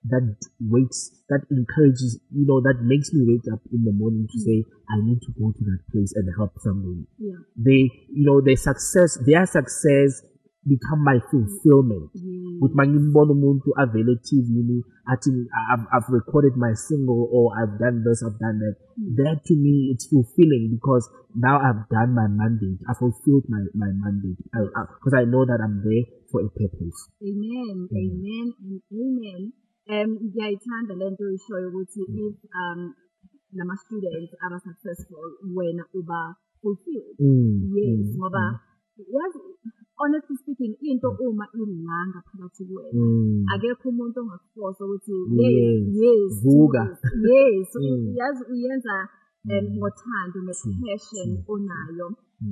that 0.09 0.35
wakes 0.59 1.11
that 1.29 1.45
encourages 1.53 2.17
you 2.33 2.45
know 2.49 2.59
that 2.61 2.81
makes 2.81 3.13
me 3.13 3.21
wake 3.21 3.45
up 3.53 3.61
in 3.71 3.83
the 3.85 3.93
morning 3.93 4.25
to 4.25 4.37
hmm. 4.39 4.45
say 4.49 4.57
i 4.89 4.97
need 5.05 5.19
to 5.21 5.29
go 5.37 5.51
to 5.53 5.61
that 5.61 5.79
place 5.93 6.11
and 6.15 6.25
help 6.37 6.53
somebody 6.57 7.05
yeah. 7.19 7.37
they 7.57 7.85
you 8.09 8.25
know 8.25 8.41
their 8.41 8.57
success 8.57 9.19
their 9.27 9.45
success 9.45 10.23
become 10.65 11.01
my 11.01 11.17
fulfillment 11.29 12.09
mm. 12.17 12.59
with 12.61 12.69
mangimbono 12.77 13.31
umuntu 13.33 13.69
avele 13.81 14.13
tvini 14.21 14.77
athi 15.09 15.29
I've, 15.73 15.85
I've 15.93 16.09
recorded 16.17 16.53
my 16.55 16.73
single 16.85 17.21
or 17.35 17.45
I've 17.57 17.75
done 17.81 17.97
this 18.05 18.21
I've 18.25 18.37
done 18.45 18.57
that 18.63 18.75
mm. 18.93 19.09
that 19.19 19.37
to 19.49 19.53
me 19.65 19.73
it's 19.91 20.05
fulfilling 20.13 20.69
because 20.77 21.01
now 21.47 21.57
I've 21.57 21.81
done 21.97 22.13
my 22.21 22.27
mandate 22.41 22.77
I 22.89 22.93
fulfilled 23.03 23.45
my 23.53 23.61
my 23.83 23.89
mandate 24.03 24.37
because 24.97 25.13
I, 25.21 25.25
I, 25.25 25.25
I 25.29 25.31
know 25.33 25.43
that 25.49 25.59
I'm 25.65 25.77
there 25.87 26.03
for 26.29 26.39
a 26.45 26.49
purpose 26.61 26.97
amen 27.29 27.75
amen, 28.01 28.13
amen 28.29 28.45
and 28.65 28.79
amen 29.01 29.41
Ngiyayithanda 30.25 30.93
um, 30.93 30.99
lento 31.01 31.21
oyishoyo 31.27 31.67
mm. 31.67 31.73
ukuthi 31.73 32.01
um, 32.59 32.81
if 33.25 33.57
lama-students 33.57 34.31
aba-successful 34.45 35.25
wena 35.57 35.83
uba-fulfilled. 35.99 37.17
Mm, 37.19 37.57
yes, 37.75 38.13
ngoba 38.17 38.45
mm, 38.55 39.03
yazi 39.15 39.39
honestly 40.01 40.37
speaking 40.41 40.73
into 40.87 41.09
uma 41.25 41.45
ilanga 41.59 42.19
phakathi 42.29 42.61
kuwena 42.69 43.01
akekho 43.53 43.85
umuntu 43.91 44.17
ongakufosa 44.23 44.81
ukuthi 44.85 45.13
yes, 46.01 46.31
vuka. 46.43 46.83
Yes, 47.31 47.69
yazi 48.19 48.43
uyenza 48.53 48.95
um, 49.51 49.65
ngothando 49.77 50.39
ne-passion 50.45 51.29
onayo. 51.51 52.07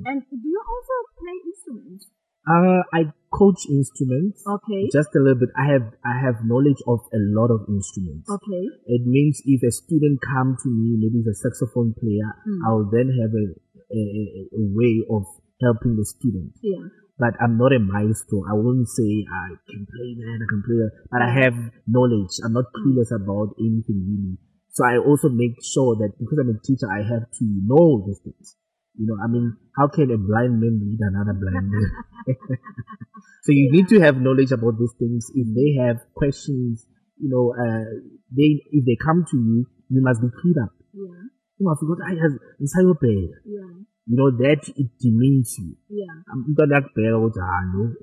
And 0.10 0.22
do 0.30 0.38
you 0.56 0.62
also 0.74 0.96
play 1.18 1.38
instruments? 1.50 2.06
Uh, 2.50 2.82
I 2.92 3.06
coach 3.32 3.62
instruments. 3.70 4.42
Okay. 4.58 4.90
Just 4.92 5.14
a 5.16 5.20
little 5.22 5.38
bit. 5.40 5.50
I 5.56 5.66
have 5.72 5.86
I 6.04 6.18
have 6.20 6.42
knowledge 6.52 6.82
of 6.90 7.00
a 7.14 7.20
lot 7.38 7.54
of 7.56 7.68
instruments. 7.70 8.26
Okay. 8.38 8.64
It 8.90 9.06
means 9.06 9.38
if 9.46 9.62
a 9.62 9.70
student 9.72 10.18
come 10.26 10.58
to 10.64 10.68
me, 10.70 10.98
maybe 10.98 11.20
he's 11.22 11.30
a 11.30 11.38
saxophone 11.46 11.94
player, 12.02 12.26
mm. 12.50 12.58
I'll 12.68 12.90
then 12.96 13.12
have 13.22 13.32
a, 13.42 13.46
a, 13.94 14.02
a 14.58 14.62
way 14.80 14.94
of 15.14 15.26
helping 15.62 15.96
the 15.96 16.06
student. 16.10 16.54
Yeah. 16.66 16.90
But 17.22 17.36
I'm 17.44 17.58
not 17.62 17.70
a 17.74 17.80
maestro. 17.80 18.42
I 18.50 18.54
won't 18.58 18.88
say 18.88 19.26
I 19.30 19.48
can 19.70 19.86
play 19.86 20.10
that, 20.24 20.38
I 20.42 20.48
can 20.50 20.62
play 20.66 20.78
that. 20.86 20.92
But 21.14 21.22
I 21.22 21.30
have 21.46 21.54
knowledge. 21.86 22.34
I'm 22.44 22.54
not 22.58 22.66
clueless 22.82 23.12
about 23.14 23.54
anything 23.62 24.00
really. 24.10 24.38
So 24.74 24.86
I 24.86 24.98
also 24.98 25.30
make 25.30 25.54
sure 25.62 25.98
that 26.02 26.18
because 26.18 26.40
I'm 26.42 26.50
a 26.50 26.58
teacher, 26.66 26.90
I 26.90 27.04
have 27.06 27.30
to 27.30 27.46
know 27.66 28.06
these 28.10 28.22
things. 28.26 28.56
You 28.98 29.06
know, 29.06 29.18
I 29.22 29.28
mean, 29.30 29.54
how 29.78 29.88
can 29.88 30.10
a 30.12 30.18
blind 30.18 30.58
man 30.60 30.82
lead 30.82 31.00
another 31.02 31.34
blind 31.38 31.70
man? 31.72 31.90
so 33.46 33.52
you 33.54 33.70
need 33.72 33.88
to 33.90 34.00
have 34.02 34.18
knowledge 34.18 34.52
about 34.52 34.80
these 34.80 34.94
things. 34.98 35.30
If 35.36 35.48
they 35.54 35.78
have 35.86 35.98
questions, 36.16 36.86
you 37.22 37.30
know, 37.30 37.54
uh, 37.54 37.86
they 38.34 38.62
if 38.72 38.86
they 38.86 38.98
come 39.06 39.26
to 39.30 39.38
you, 39.38 39.66
you 39.92 40.02
must 40.02 40.22
be 40.22 40.28
cleared 40.42 40.58
up. 40.66 40.74
Yeah. 40.94 41.28
Oh, 41.62 41.70
I 41.70 41.76
forgot 41.78 42.00
I 42.08 42.16
have 42.24 42.32
insayobhela. 42.58 43.36
Yeah. 43.46 43.74
You 44.10 44.16
know 44.18 44.32
that 44.42 44.64
it 44.76 44.90
demeans 44.98 45.54
you. 45.60 45.76
Yeah. 45.88 46.16
Umntanakubhela 46.34 47.20
ukuthi 47.22 47.46
halo 47.46 47.94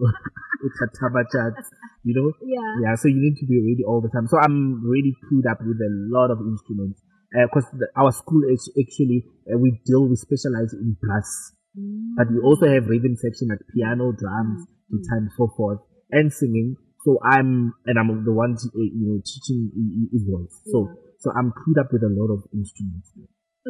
uthathabathatha. 0.66 1.50
You 2.04 2.14
know? 2.14 2.28
Yeah. 2.46 2.72
Yeah, 2.90 2.94
so 2.96 3.08
you 3.08 3.16
need 3.18 3.36
to 3.40 3.46
be 3.46 3.58
ready 3.58 3.82
all 3.86 4.00
the 4.02 4.08
time. 4.14 4.28
So 4.28 4.38
I'm 4.38 4.84
really 4.86 5.16
clued 5.28 5.46
up 5.50 5.58
with 5.66 5.80
a 5.82 5.90
lot 6.14 6.30
of 6.30 6.38
instruments. 6.46 7.00
because 7.32 7.66
uh, 7.74 7.86
our 8.00 8.12
school 8.12 8.42
actually 8.78 9.24
uh, 9.50 9.58
we 9.58 9.80
deal 9.84 10.06
we 10.08 10.16
specialize 10.16 10.72
in 10.74 10.96
brass 11.00 11.52
mm. 11.78 12.14
but 12.16 12.30
we 12.30 12.38
also 12.40 12.66
have 12.66 12.86
rhythm 12.86 13.16
section 13.16 13.48
like 13.48 13.58
piano 13.74 14.12
drums 14.12 14.62
mm. 14.66 14.98
guitar 15.02 15.18
and 15.18 15.30
so 15.36 15.50
forth 15.56 15.78
and 16.10 16.32
singing 16.32 16.76
so 17.04 17.18
i'm 17.24 17.72
and 17.86 17.98
i'm 17.98 18.24
the 18.24 18.32
one 18.32 18.54
to, 18.56 18.66
uh, 18.70 18.80
you 18.94 19.06
know 19.06 19.18
teaching 19.26 19.70
uh, 19.74 19.78
uh, 19.78 20.14
uh, 20.14 20.22
voice 20.22 20.54
yeah. 20.66 20.72
so 20.72 20.78
so 21.18 21.32
i'm 21.36 21.50
clued 21.64 21.78
up 21.80 21.90
with 21.92 22.02
a 22.02 22.10
lot 22.14 22.32
of 22.32 22.42
instruments 22.54 23.10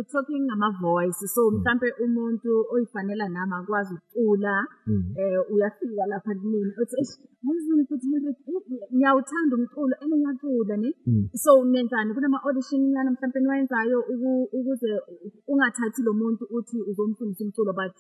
talking 0.05 0.45
ngama-voice 0.49 1.21
so 1.35 1.43
hmm. 1.49 1.57
mhlampe 1.61 1.89
umuntu 2.05 2.53
oyifanela 2.75 3.27
nami 3.37 3.53
akwazi 3.59 3.93
ukucula 3.97 4.55
um 4.89 5.05
uyafika 5.53 6.03
lapha 6.11 6.33
kumina 6.41 6.71
uthi 6.81 7.01
ngizini 7.45 7.83
futhi 7.89 8.07
ngiyawuthanda 8.93 9.53
umculo 9.59 9.95
and 10.03 10.13
ngiyacula 10.17 10.77
ne 10.85 10.91
hmm. 11.07 11.25
so 11.43 11.53
nenzani 11.73 12.11
kunama-audition 12.17 12.81
nyana 12.95 13.11
mhlampe 13.15 13.39
niwayenzayo 13.41 13.99
ukuze 14.55 14.91
ungathathi 15.53 16.01
lo 16.07 16.13
muntu 16.21 16.45
uthi 16.57 16.77
uzomfundisa 16.91 17.43
umculo 17.47 17.73
but 17.79 17.95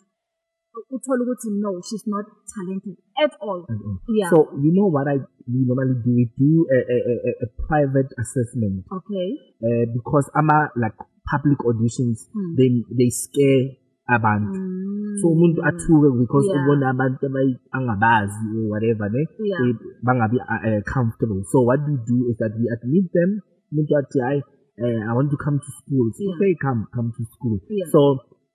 uthole 0.90 1.23
ukuthi 1.25 1.49
no 1.62 1.80
she's 1.83 2.04
not 2.06 2.25
talented 2.54 2.97
at 3.25 3.33
all 3.40 3.64
at 3.68 3.80
all 3.87 3.99
yeah 4.12 4.30
so 4.30 4.37
you 4.61 4.73
know 4.73 4.87
what 4.87 5.06
i 5.09 5.16
we 5.49 5.62
normally 5.64 5.95
do 6.04 6.11
we 6.14 6.30
do 6.37 6.66
a 6.71 6.78
a 6.78 6.99
a, 7.28 7.30
a 7.45 7.47
private 7.68 8.11
assessment 8.21 8.85
okay 8.90 9.26
uh, 9.64 9.85
because 9.92 10.28
ama 10.37 10.68
like 10.76 10.95
public 11.33 11.59
auditions 11.66 12.28
mm. 12.35 12.54
they 12.56 12.68
they 12.92 13.09
scare 13.11 13.76
abantu 14.06 14.54
mm. 14.61 15.16
so 15.23 15.28
umuntu 15.35 15.59
athuke 15.66 16.06
because 16.23 16.47
yeah. 16.47 16.56
ubona 16.62 16.90
abantu 16.95 17.26
abangabazi 17.26 18.47
or 18.61 18.64
whatever 18.71 19.09
ne 19.11 19.25
yeah. 19.42 19.59
they 19.61 19.71
bangabi 20.06 20.37
uh, 20.38 20.61
uh, 20.68 20.80
comfortable 20.87 21.40
so 21.50 21.64
what 21.66 21.80
we 21.88 21.95
do 22.06 22.28
is 22.30 22.37
that 22.38 22.52
we 22.54 22.68
admit 22.71 23.11
them 23.12 23.40
umuntu 23.75 23.97
athi 23.99 24.18
hi 24.23 24.38
uh, 24.83 25.00
i 25.09 25.12
want 25.16 25.30
to 25.30 25.37
come 25.40 25.59
to 25.59 25.71
school 25.83 26.06
so 26.14 26.23
yeah. 26.23 26.38
they 26.38 26.52
come 26.54 26.85
come 26.95 27.11
to 27.18 27.23
school 27.35 27.59
yeah. 27.71 27.90
so 27.90 28.00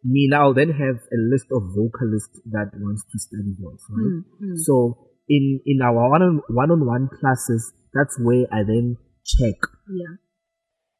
Mila 0.03 0.47
will 0.49 0.53
then 0.53 0.69
have 0.73 0.97
a 1.13 1.17
list 1.29 1.45
of 1.51 1.61
vocalists 1.77 2.39
that 2.49 2.71
wants 2.77 3.03
to 3.11 3.19
study 3.19 3.53
voice, 3.59 3.85
right? 3.89 4.21
Mm-hmm. 4.21 4.55
So 4.65 5.09
in 5.29 5.61
in 5.65 5.81
our 5.83 6.09
one 6.09 6.21
on 6.21 6.41
one 6.49 6.71
on 6.71 6.85
one 6.85 7.05
classes, 7.09 7.71
that's 7.93 8.17
where 8.19 8.47
I 8.51 8.63
then 8.65 8.97
check. 9.25 9.55
Yeah. 9.93 10.17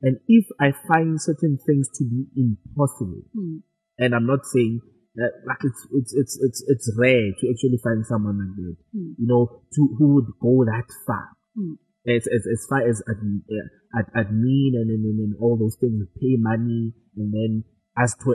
And 0.03 0.17
if 0.27 0.45
I 0.59 0.73
find 0.87 1.19
certain 1.21 1.57
things 1.65 1.89
to 1.97 2.05
be 2.09 2.25
impossible, 2.37 3.21
mm. 3.37 3.61
and 3.99 4.15
I'm 4.15 4.25
not 4.25 4.45
saying 4.45 4.81
that 5.15 5.31
like 5.47 5.61
it's 5.63 5.81
it's 5.93 6.13
it's 6.13 6.37
it's 6.41 6.63
it's 6.67 6.95
rare 6.97 7.33
to 7.37 7.43
actually 7.51 7.79
find 7.83 8.05
someone 8.05 8.37
like 8.37 8.55
that, 8.57 8.77
mm. 8.97 9.13
you 9.17 9.27
know, 9.27 9.61
to 9.77 9.95
who 9.97 10.15
would 10.21 10.29
go 10.41 10.65
that 10.65 10.89
far. 11.07 11.27
Mm. 11.57 11.77
As, 12.07 12.25
as, 12.25 12.41
as 12.51 12.65
far 12.67 12.81
as 12.89 12.97
admin, 13.05 13.45
uh, 13.45 13.53
eh, 13.53 13.99
ad, 13.99 14.25
admin 14.25 14.73
and, 14.73 14.89
and, 14.89 15.05
and 15.19 15.35
all 15.39 15.55
those 15.55 15.77
things, 15.79 16.01
pay 16.17 16.33
money 16.41 16.93
and 17.15 17.31
then 17.31 17.63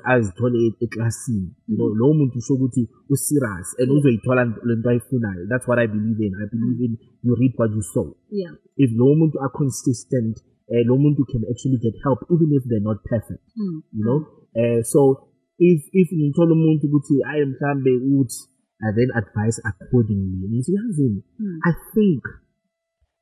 azithole 0.09 0.59
e-, 0.67 0.75
eklasini 0.85 1.51
lowo 1.99 2.15
muntu 2.19 2.39
usho 2.39 2.55
ukuthi 2.55 2.83
u-serious 3.15 3.69
and 3.79 3.89
uzoyithola 3.91 4.43
lento 4.69 4.91
ayifunayo 4.91 5.47
that's 5.49 5.67
what 5.69 5.79
i 5.79 5.87
believe 5.87 6.21
in 6.27 6.33
i 6.35 6.47
believe 6.55 6.81
in 6.87 6.93
you 7.25 7.35
reap 7.41 7.55
what 7.59 7.71
you 7.77 7.83
sow 7.83 8.17
yeah. 8.31 8.55
if 8.77 8.91
lowo 9.01 9.15
muntu 9.17 9.39
are-consistent 9.41 10.37
um 10.37 10.45
uh, 10.73 10.79
eh, 10.81 10.87
lowo 10.87 10.99
muntu 10.99 11.25
can 11.33 11.43
actually 11.51 11.79
get 11.79 11.95
help 12.05 12.21
even 12.33 12.49
if 12.53 12.63
they're 12.69 12.87
not 12.91 12.99
perfect 13.05 13.43
mm. 13.59 13.83
you 13.93 14.03
know 14.07 14.17
um 14.61 14.79
uh, 14.79 14.83
so 14.83 15.31
if 15.59 15.79
if 15.93 16.09
ngithola 16.21 16.53
umuntu 16.59 16.85
ukuthi 16.89 17.15
aye 17.31 17.45
mhlambe 17.53 17.91
uthi 18.19 18.41
i 18.89 18.93
then 18.97 19.11
advise 19.15 19.59
accordingly 19.71 20.49
ngithi 20.53 20.73
yazini 20.77 21.23
mm. 21.39 21.59
i 21.63 21.73
think 21.95 22.23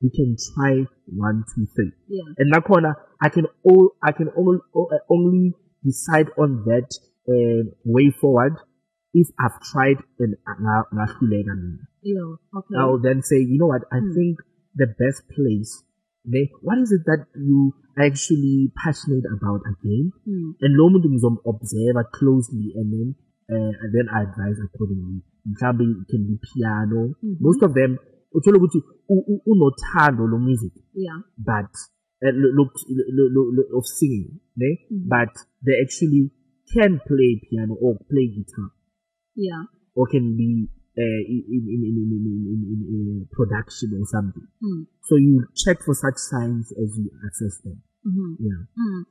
we 0.03 0.09
can 0.19 0.31
try 0.53 0.73
one 1.29 1.39
two 1.55 1.65
three 1.75 1.93
yeah. 2.09 2.27
and 2.39 2.49
nakhona 2.53 2.91
i 3.19 3.29
can 3.31 3.47
all 3.65 3.85
i 4.03 4.13
can 4.13 4.29
eh, 4.29 4.33
only, 4.39 4.59
only 5.09 5.45
decide 5.85 6.29
on 6.39 6.65
that 6.65 6.89
uh, 7.29 7.63
way 7.85 8.11
forward 8.21 8.57
if 9.13 9.29
I've 9.39 9.61
tried 9.71 9.99
and 10.19 10.35
ngahluleka 10.49 11.55
mina. 11.55 11.85
Yeah, 12.03 12.31
okay. 12.59 12.75
I'll 12.81 12.99
then 12.99 13.23
say, 13.23 13.37
you 13.37 13.59
know 13.61 13.67
what, 13.71 13.83
I 13.93 13.99
mm. 14.01 14.13
think 14.17 14.39
the 14.75 14.87
best 14.89 15.23
place 15.31 15.85
ne 16.27 16.51
what 16.65 16.79
is 16.81 16.91
it 16.91 17.05
that 17.05 17.21
you 17.37 17.71
are 17.99 18.05
actually 18.07 18.73
passionate 18.83 19.23
about 19.29 19.61
again? 19.77 20.11
Mm. 20.27 20.57
And 20.65 20.73
lo 20.75 20.91
muntu 20.91 21.07
ngizom 21.13 21.37
observe 21.47 21.99
closely 22.17 22.73
and 22.75 22.87
then 22.91 23.09
uh, 23.55 23.73
and 23.85 23.91
then 23.95 24.07
I 24.11 24.25
advise 24.27 24.59
accordingly. 24.59 25.23
Mhlambe 25.47 25.85
it 25.85 26.09
can 26.11 26.23
be 26.31 26.37
piano. 26.49 27.01
Mm 27.15 27.15
-hmm. 27.21 27.37
Most 27.47 27.61
of 27.67 27.71
them 27.79 27.91
uthola 28.35 28.57
ukuthi 28.59 28.81
unothando 29.51 30.25
lo 30.33 30.39
music. 30.49 30.73
Yeah. 31.07 31.21
But 31.39 31.71
Uh, 32.25 33.77
of 33.77 33.85
singing, 34.01 34.41
né? 34.57 34.81
Mm-hmm. 34.89 35.13
But 35.13 35.33
they 35.61 35.77
actually 35.85 36.31
can 36.73 36.97
play 37.07 37.41
piano 37.45 37.75
or 37.77 37.99
play 38.09 38.27
guitar. 38.33 38.73
Yeah. 39.37 39.69
Or 39.95 40.07
can 40.09 40.33
be 40.35 40.67
uh, 40.97 41.23
in, 41.29 41.43
in, 41.53 41.63
in, 41.69 41.85
in, 41.85 42.09
in, 42.09 42.61
in, 42.65 42.81
in, 42.89 43.05
uh, 43.13 43.29
production 43.37 44.01
or 44.01 44.07
something. 44.09 44.47
Mm. 44.63 44.87
So 45.05 45.17
you 45.21 45.45
check 45.55 45.83
for 45.85 45.93
such 45.95 46.17
signs 46.17 46.73
as 46.73 46.91
you 46.97 47.11
assess 47.29 47.61
them. 47.61 47.83
Mm-hmm. 48.09 48.31
Yeah. 48.41 48.61
Mm. 48.73 49.03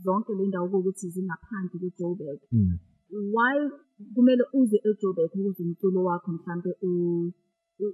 zonke 0.05 0.31
le 0.37 0.43
ndawo 0.47 0.77
ukuthi 0.79 1.09
zingaphansi 1.09 1.75
kweJoburg. 1.81 2.39
Mm. 2.51 2.77
Why 3.33 3.57
kumele 4.15 4.43
uze 4.53 4.77
eJoburg 4.87 5.31
ukuze 5.33 5.63
umculo 5.63 6.03
wakho 6.03 6.31
mhlambe 6.31 6.71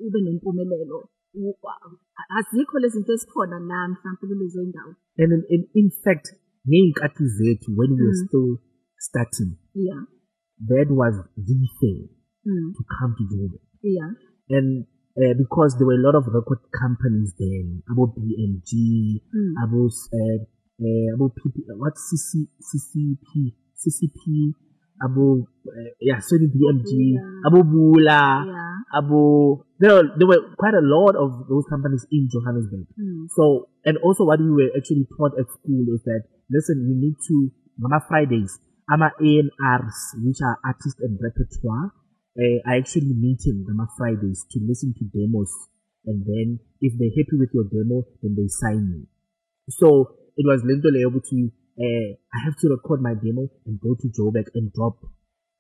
ube 0.06 0.20
nempumelelo? 0.24 1.10
Azikho 2.38 2.80
lezi 2.80 2.96
zinto 2.98 3.14
esikhona 3.14 3.60
la 3.60 3.88
mhlambe 3.92 4.24
kulezo 4.30 4.62
ndawo. 4.66 4.96
And 5.18 5.46
in, 5.50 5.62
in 5.74 5.90
fact, 6.04 6.28
ngey'nkathi 6.68 7.26
zethu 7.28 7.72
when 7.78 7.92
we 7.96 8.02
were 8.04 8.20
still 8.28 8.60
starting. 9.00 9.56
Yeah. 9.74 10.04
That 10.68 10.88
was 10.92 11.14
the 11.38 11.68
thing 11.80 12.10
mm. 12.48 12.74
to 12.76 12.84
come 13.00 13.16
to 13.18 13.24
Joburg. 13.34 13.62
Yeah. 13.84 14.12
And 14.50 14.86
uh, 15.18 15.34
because 15.38 15.76
there 15.78 15.86
were 15.88 16.00
a 16.00 16.04
lot 16.04 16.16
of 16.16 16.26
record 16.28 16.60
companies 16.78 17.34
then, 17.38 17.82
abo 17.92 18.10
BMG, 18.18 18.72
mm. 19.22 19.54
abo 19.64 19.88
uh, 19.90 20.40
uh, 20.42 21.08
abo 21.18 21.30
PP, 21.38 21.56
what 21.78 21.94
CC, 21.98 22.50
CCP, 22.60 23.54
CCP, 23.78 24.54
abo 25.06 25.44
uh, 25.46 25.92
yeah, 26.02 26.18
sorry 26.20 26.48
BMG, 26.50 26.90
yeah. 27.18 27.46
abo 27.50 27.62
Bula, 27.62 28.24
yeah. 28.46 28.74
abo 29.00 29.62
there 29.80 29.94
were, 29.96 30.10
there 30.18 30.28
were 30.28 30.42
quite 30.58 30.74
a 30.74 30.84
lot 30.86 31.16
of 31.16 31.46
those 31.50 31.66
companies 31.70 32.06
in 32.12 32.30
Johannesburg. 32.32 32.88
Mm. 33.00 33.28
So 33.38 33.70
and 33.86 33.98
also 34.02 34.26
what 34.26 34.40
we 34.40 34.50
were 34.50 34.72
actually 34.78 35.06
taught 35.18 35.38
at 35.40 35.46
school 35.50 35.86
is 35.94 36.02
that 36.10 36.24
listen, 36.50 36.90
you 36.90 36.96
need 36.98 37.18
to 37.30 37.36
on 37.86 37.94
Fridays, 38.10 38.58
ama 38.92 39.12
ANRs 39.22 39.98
which 40.26 40.38
are 40.42 40.58
artist 40.66 40.98
and 41.06 41.20
repertoire 41.22 41.92
Uh, 42.36 42.58
I 42.66 42.78
actually 42.82 43.14
meet 43.14 43.46
him 43.46 43.62
on 43.70 43.78
Fridays 43.98 44.46
to 44.52 44.60
listen 44.66 44.94
to 44.98 45.06
demos, 45.14 45.54
and 46.06 46.26
then 46.26 46.58
if 46.82 46.98
they're 46.98 47.14
happy 47.14 47.38
with 47.38 47.54
your 47.54 47.66
demo, 47.70 48.08
then 48.24 48.34
they 48.34 48.48
sign 48.50 48.82
you. 48.90 49.02
So 49.70 50.18
it 50.38 50.42
was 50.46 50.64
lento 50.66 50.90
leyo 50.90 51.10
ukuthi 51.14 51.46
uh, 51.46 51.86
eh, 51.86 52.18
I 52.34 52.38
have 52.44 52.58
to 52.62 52.70
record 52.70 53.02
my 53.02 53.14
demo 53.14 53.50
and 53.70 53.78
go 53.80 53.94
to 53.94 54.08
Joburg 54.10 54.50
and 54.58 54.74
drop 54.74 54.98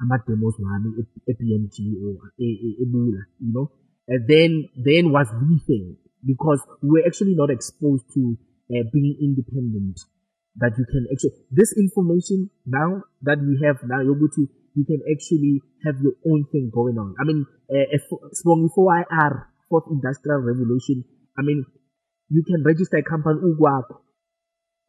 ama-demos 0.01 0.57
wami 0.57 0.97
e-BMG 1.29 1.77
or 2.01 2.17
ebula, 2.41 3.21
eh, 3.21 3.25
you 3.45 3.51
know. 3.53 3.69
And 4.07 4.27
then, 4.27 4.51
then 4.75 5.11
was 5.13 5.29
the 5.29 5.59
thing 5.67 5.97
because 6.25 6.59
we 6.81 6.89
were 6.99 7.05
actually 7.05 7.35
not 7.37 7.51
exposed 7.51 8.05
to 8.17 8.35
uh, 8.73 8.83
being 8.91 9.15
independent 9.21 9.99
that 10.57 10.73
you 10.77 10.85
can 10.85 11.05
actually, 11.13 11.37
this 11.51 11.73
information 11.77 12.49
now 12.65 13.03
that 13.21 13.37
we 13.41 13.61
have 13.63 13.77
now, 13.85 14.01
you're 14.01 14.17
able 14.17 14.29
to 14.35 14.49
you 14.75 14.85
can 14.85 15.01
actually 15.09 15.61
have 15.85 15.95
your 16.01 16.13
own 16.29 16.45
thing 16.51 16.69
going 16.73 16.97
on. 16.97 17.15
I 17.21 17.23
mean, 17.25 17.45
uh, 17.69 17.97
from 18.41 18.69
4IR, 18.75 19.45
Fourth 19.69 19.85
Industrial 19.89 20.41
Revolution, 20.41 21.03
I 21.37 21.41
mean, 21.43 21.65
you 22.29 22.43
can 22.43 22.63
register 22.63 22.97
a 22.97 23.03
company 23.03 23.39
ukwakho 23.41 24.01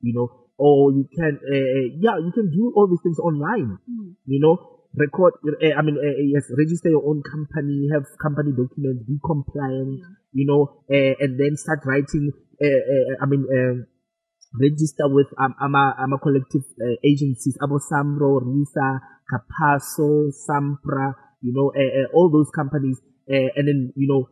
you 0.06 0.14
know 0.14 0.30
or 0.58 0.92
you 0.92 1.08
can 1.18 1.34
uh, 1.36 1.56
yeah 2.00 2.16
you 2.24 2.32
can 2.34 2.48
do 2.54 2.72
all 2.76 2.88
these 2.88 3.00
things 3.04 3.20
online 3.20 3.78
mm. 3.90 4.14
you 4.28 4.40
know 4.40 4.84
record 4.96 5.34
uh, 5.44 5.74
i 5.76 5.82
mean 5.82 5.98
uh, 5.98 6.22
yes 6.22 6.46
register 6.58 6.90
your 6.90 7.04
own 7.04 7.20
company 7.24 7.90
have 7.92 8.06
company 8.22 8.52
documents 8.56 9.04
be 9.08 9.18
compliant 9.26 10.00
yeah. 10.00 10.08
you 10.34 10.46
know 10.46 10.62
uh, 10.94 11.14
and 11.20 11.40
then 11.40 11.58
start 11.58 11.80
writing 11.84 12.32
uh, 12.62 12.66
uh, 12.68 13.24
i 13.26 13.26
mean 13.26 13.44
uh, 13.52 13.74
register 14.60 15.10
with 15.10 15.28
um, 15.38 15.54
ama 15.60 15.94
ama 15.98 16.18
collective 16.22 16.64
uh, 16.82 16.96
agencies 17.04 17.58
abo 17.62 17.80
Samro, 17.80 18.40
Risa, 18.42 19.00
Capasso, 19.26 20.30
Sampra, 20.30 21.14
you 21.42 21.54
know, 21.54 21.72
uh, 21.74 21.92
uh, 22.02 22.08
all 22.14 22.30
those 22.30 22.50
companies 22.54 23.02
uh, 23.30 23.50
and 23.56 23.68
then 23.68 23.80
you 23.96 24.08
know 24.08 24.30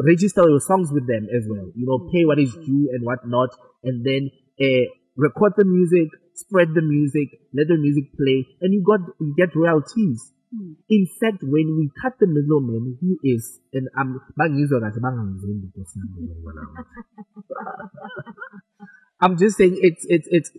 register 0.00 0.48
your 0.48 0.60
songs 0.60 0.88
with 0.92 1.06
them 1.06 1.28
as 1.34 1.44
well. 1.48 1.68
You 1.76 1.86
know, 1.86 1.98
mm-hmm. 1.98 2.12
pay 2.12 2.24
what 2.24 2.38
is 2.38 2.52
mm-hmm. 2.54 2.64
due 2.64 2.88
and 2.92 3.04
what 3.04 3.26
not 3.28 3.50
and 3.84 4.04
then 4.04 4.30
uh, 4.60 4.84
record 5.16 5.54
the 5.56 5.64
music, 5.68 6.08
spread 6.34 6.72
the 6.74 6.82
music, 6.82 7.28
let 7.52 7.68
the 7.68 7.76
music 7.76 8.12
play 8.16 8.46
and 8.64 8.72
you 8.72 8.80
got 8.82 9.00
you 9.20 9.34
get 9.36 9.54
royalties. 9.54 10.32
Mm. 10.50 10.74
In 10.90 11.06
fact, 11.22 11.44
when 11.46 11.78
we 11.78 11.90
cut 12.02 12.18
the 12.18 12.26
middleman, 12.26 12.98
who 13.00 13.14
is 13.22 13.60
and 13.72 13.86
um 13.94 14.18
bangizwa 14.34 14.80
kahle 14.80 14.98
bangangizwa 14.98 15.46
ukuthi 15.46 15.86
siyabona. 15.86 16.60
I'm 19.20 19.36
just 19.36 19.56
saying 19.60 19.76
it's 19.80 20.04
it's 20.08 20.26
it's 20.32 20.50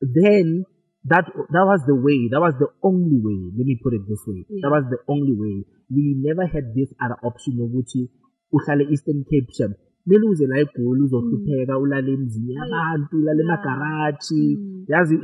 then 0.00 0.64
that 1.04 1.28
that 1.52 1.64
was 1.68 1.80
the 1.86 1.94
way. 1.94 2.32
That 2.32 2.40
was 2.40 2.56
the 2.58 2.72
only 2.82 3.20
way. 3.20 3.38
Let 3.54 3.66
me 3.68 3.76
put 3.84 3.92
it 3.92 4.08
this 4.08 4.24
way. 4.26 4.42
Yeah. 4.48 4.66
That 4.66 4.72
was 4.72 4.84
the 4.88 4.98
only 5.12 5.36
way. 5.36 5.68
We 5.92 6.16
never 6.24 6.48
had 6.48 6.72
this 6.74 6.88
other 6.98 7.20
option 7.22 7.60
ukuthi 7.60 8.08
uhlale 8.56 8.88
Eastern 8.90 9.20
Cape 9.28 9.52
champ. 9.52 9.76
Mele 10.08 10.24
uze 10.32 10.48
la 10.48 10.58
eGoli 10.64 11.02
uzohlupheka 11.04 11.76
mm. 11.76 11.82
ulale 11.82 12.12
emzini 12.16 12.54
yabantu 12.56 13.16
ulale 13.20 13.42
emagaraji. 13.44 14.42
Mm. 14.56 14.86
Yazi 14.88 15.16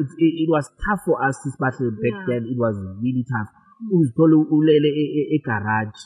it 0.44 0.48
was 0.52 0.68
tough 0.84 1.02
for 1.08 1.16
us 1.26 1.40
especially 1.48 1.90
back 1.96 2.12
yeah. 2.28 2.28
then. 2.28 2.42
It 2.52 2.58
was 2.60 2.76
really 3.00 3.24
tough. 3.24 3.48
Uzithola 3.88 4.36
ulele 4.52 4.90
e, 5.02 5.04
e, 5.20 5.22
egarage. 5.40 5.96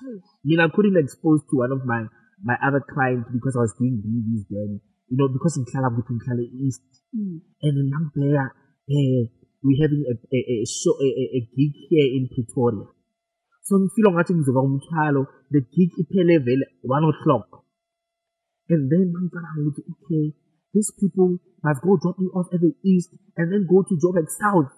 Mina 0.46 0.70
couldn't 0.70 0.96
expose 1.02 1.42
to 1.50 1.56
one 1.58 1.72
of 1.72 1.82
my 1.84 2.04
my 2.46 2.56
other 2.62 2.82
clients 2.94 3.26
because 3.34 3.56
I 3.56 3.66
was 3.66 3.74
doing 3.76 3.98
BVs 3.98 4.46
then. 4.50 4.80
you 5.08 5.16
know, 5.16 5.28
because 5.28 5.58
Nkala 5.58 5.94
we 5.94 6.02
Nkala 6.02 6.42
East 6.66 6.82
mm. 7.14 7.38
and 7.62 7.74
in 7.78 7.90
Nambeya, 7.94 8.46
uh, 8.46 8.48
eh, 8.90 9.22
we're 9.62 9.80
having 9.82 10.02
a 10.06 10.14
a, 10.14 10.38
a, 10.38 10.56
show, 10.66 10.94
a, 10.98 11.10
a 11.38 11.40
gig 11.54 11.74
here 11.90 12.06
in 12.14 12.28
Pretoria. 12.34 12.86
So 13.62 13.78
ngifila 13.78 14.10
ngathi 14.12 14.34
ngizoba 14.34 14.60
umthwalo 14.60 15.26
the 15.50 15.60
gig 15.60 15.90
iphele 16.02 16.38
vele 16.38 16.66
1 16.84 17.08
o'clock. 17.12 17.64
And 18.68 18.90
then 18.90 19.12
ngicabanga 19.12 19.62
ukuthi 19.62 19.82
okay 20.04 20.24
these 20.74 20.92
people 21.00 21.38
must 21.64 21.80
go 21.82 21.96
drop 21.96 22.18
me 22.18 22.26
off 22.34 22.46
at 22.52 22.60
the 22.60 22.72
east 22.84 23.08
and 23.38 23.50
then 23.52 23.66
go 23.70 23.82
to 23.82 23.94
Joburg 24.02 24.28
South. 24.28 24.72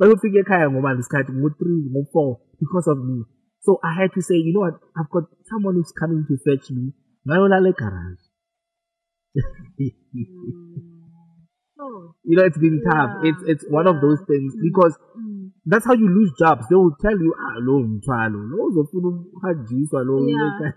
Bayofika 0.00 0.38
ekhaya 0.44 0.70
ngoba 0.70 0.94
ngesikhathi 0.94 1.32
ngo3 1.32 1.60
ngo4 1.94 2.30
because 2.60 2.86
of 2.88 2.98
me. 3.04 3.24
So 3.60 3.78
I 3.84 3.92
had 4.00 4.10
to 4.14 4.22
say 4.22 4.36
you 4.36 4.52
know 4.54 4.60
what 4.68 4.76
I've 4.96 5.10
got 5.10 5.24
someone 5.50 5.74
who's 5.74 5.92
coming 6.00 6.24
to 6.28 6.34
fetch 6.46 6.70
me 6.70 6.92
ngayolala 7.28 7.72
egarage. 7.72 8.27
oh, 9.42 9.58
you 9.78 9.94
know, 12.36 12.44
it's 12.44 12.58
been 12.60 12.80
yeah. 12.82 12.84
Mm. 12.84 12.90
tough. 12.90 13.10
It's 13.24 13.42
it's 13.46 13.64
one 13.70 13.86
yeah. 13.86 13.94
of 13.94 14.00
those 14.02 14.18
things 14.26 14.54
mm. 14.56 14.62
because 14.62 14.94
mm. 15.16 15.50
that's 15.66 15.86
how 15.86 15.94
you 15.94 16.08
lose 16.08 16.32
jobs. 16.38 16.66
They 16.68 16.76
will 16.76 16.96
tell 17.00 17.16
you, 17.18 17.34
ah, 17.36 17.58
no, 17.62 17.78
mthwalo, 17.86 18.30
no, 18.34 18.68
yeah. 18.74 18.82
yeah. 19.70 20.74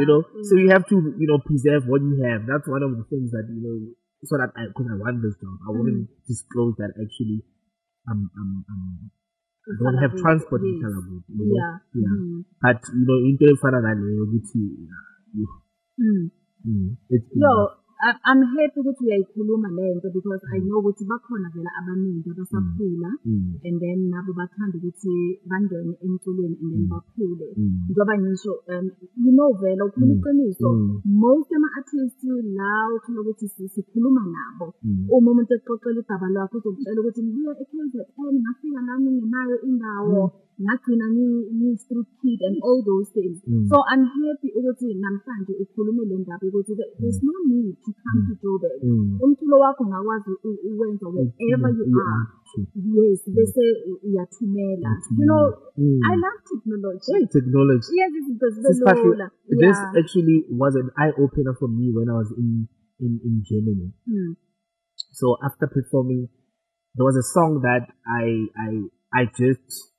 you 0.00 0.06
know. 0.06 0.20
So 0.42 0.56
mm. 0.56 0.60
you 0.64 0.68
have 0.70 0.86
to, 0.88 0.94
you 1.18 1.26
know, 1.26 1.38
preserve 1.44 1.86
what 1.86 2.02
you 2.02 2.20
have. 2.26 2.46
That's 2.46 2.68
one 2.68 2.82
of 2.82 2.96
the 2.96 3.04
things 3.08 3.30
that 3.32 3.44
you 3.48 3.60
know. 3.62 3.80
So 4.28 4.36
that 4.36 4.52
I, 4.52 4.68
because 4.68 4.84
I 4.84 5.00
want 5.00 5.22
this 5.24 5.32
job, 5.40 5.56
I 5.64 5.72
wouldn't 5.72 6.04
mm. 6.04 6.14
disclose 6.28 6.74
that 6.76 6.92
actually, 7.00 7.40
um, 8.04 8.28
um, 8.36 8.64
um, 8.68 9.08
I 9.64 9.72
don't 9.80 9.96
have 10.02 10.12
transport 10.20 10.60
yes. 10.60 10.76
in 10.76 10.84
Calaboo. 10.84 11.18
You 11.24 11.40
know? 11.40 11.48
Yeah. 11.56 11.74
Yeah. 11.96 12.16
Mm. 12.20 12.44
But 12.60 12.84
you 12.92 13.04
know, 13.08 13.16
into 13.24 13.44
the 13.48 13.56
final, 13.64 13.80
you 13.80 14.20
know, 14.20 14.28
it's 14.36 14.52
been, 17.32 17.40
no, 17.40 17.79
I'm 18.02 18.40
happy 18.56 18.80
ukuthi 18.80 19.04
uyayikhuluma 19.04 19.68
lento 19.78 20.08
because 20.10 20.40
I 20.50 20.58
know 20.64 20.80
ukuthi 20.80 21.04
bakhona 21.04 21.52
vele 21.52 21.68
abaningi 21.80 22.28
abasakhula 22.32 23.10
mm. 23.26 23.28
Mm. 23.28 23.60
and 23.62 23.76
then 23.80 23.98
nabo 24.08 24.32
bathanda 24.32 24.76
ukuthi 24.80 25.36
bangene 25.44 25.92
emculweni 26.04 26.56
and 26.62 26.70
then 26.72 26.82
mm. 26.84 26.88
bakhule 26.92 27.48
njengoba 27.84 28.14
ngisho 28.22 28.52
um, 28.72 28.86
you 29.24 29.32
know 29.36 29.52
vele 29.60 29.82
ukhuluma 29.84 30.14
iqiniso 30.16 30.68
most 31.04 31.52
ama 31.52 31.68
artists 31.76 32.24
la 32.56 32.72
uthola 32.96 33.20
ukuthi 33.20 33.46
sikhuluma 33.74 34.22
nabo 34.34 34.66
uma 35.12 35.30
umuntu 35.30 35.52
ekuxoxela 35.58 36.00
igaba 36.00 36.26
lakho 36.34 36.56
uzokutshela 36.58 37.00
ukuthi 37.00 37.20
ngibuye 37.22 37.52
e-KZN 37.62 38.34
ngafika 38.40 38.80
nami 38.88 39.08
ngenayo 39.16 39.56
indawo 39.68 40.22
ngagcina 40.60 41.06
ngiyi-street 41.56 42.40
and 42.44 42.60
all 42.60 42.84
those 42.84 43.08
things 43.16 43.40
mm. 43.48 43.64
so 43.64 43.80
i'm 43.88 44.04
happy 44.04 44.48
ukuthi 44.58 44.88
namhlanje 45.02 45.52
ukhulume 45.62 46.04
le 46.10 46.16
ndaba 46.20 46.44
ukuthi 46.52 46.76
there's 47.00 47.20
no 47.30 47.36
need 47.48 47.72
to 47.84 47.90
come 48.04 48.20
to 48.28 48.32
mm. 48.36 48.40
joburg 48.42 48.80
mm. 48.84 49.16
umculo 49.24 49.56
wakho 49.64 49.82
ngakwazi 49.90 50.30
uwenza 50.68 51.06
wherever 51.12 51.70
you 51.90 51.98
are 52.12 52.24
yes 52.98 53.20
bese 53.34 53.64
uyathumela 54.06 54.90
you 55.18 55.26
know 55.30 55.44
mm. 55.78 56.00
i 56.10 56.14
love 56.24 56.38
technology 56.52 57.08
yeah, 57.12 57.28
technology 57.38 57.88
yes 58.00 58.10
it's 58.20 58.28
because 58.36 58.54
this 58.60 58.80
actually 60.00 60.38
was 60.62 60.72
an 60.82 60.88
eye 61.02 61.14
opener 61.24 61.54
for 61.60 61.68
me 61.68 61.86
when 61.96 62.08
i 62.12 62.16
was 62.22 62.30
in 62.42 62.48
in 63.04 63.12
in 63.28 63.34
germany 63.48 63.88
mm. 64.06 64.32
so 65.18 65.26
after 65.48 65.66
performing 65.68 66.28
there 66.96 67.06
was 67.10 67.16
a 67.24 67.26
song 67.34 67.50
that 67.68 67.82
i 68.22 68.24
i 68.66 68.70
i 69.20 69.22
just 69.40 69.89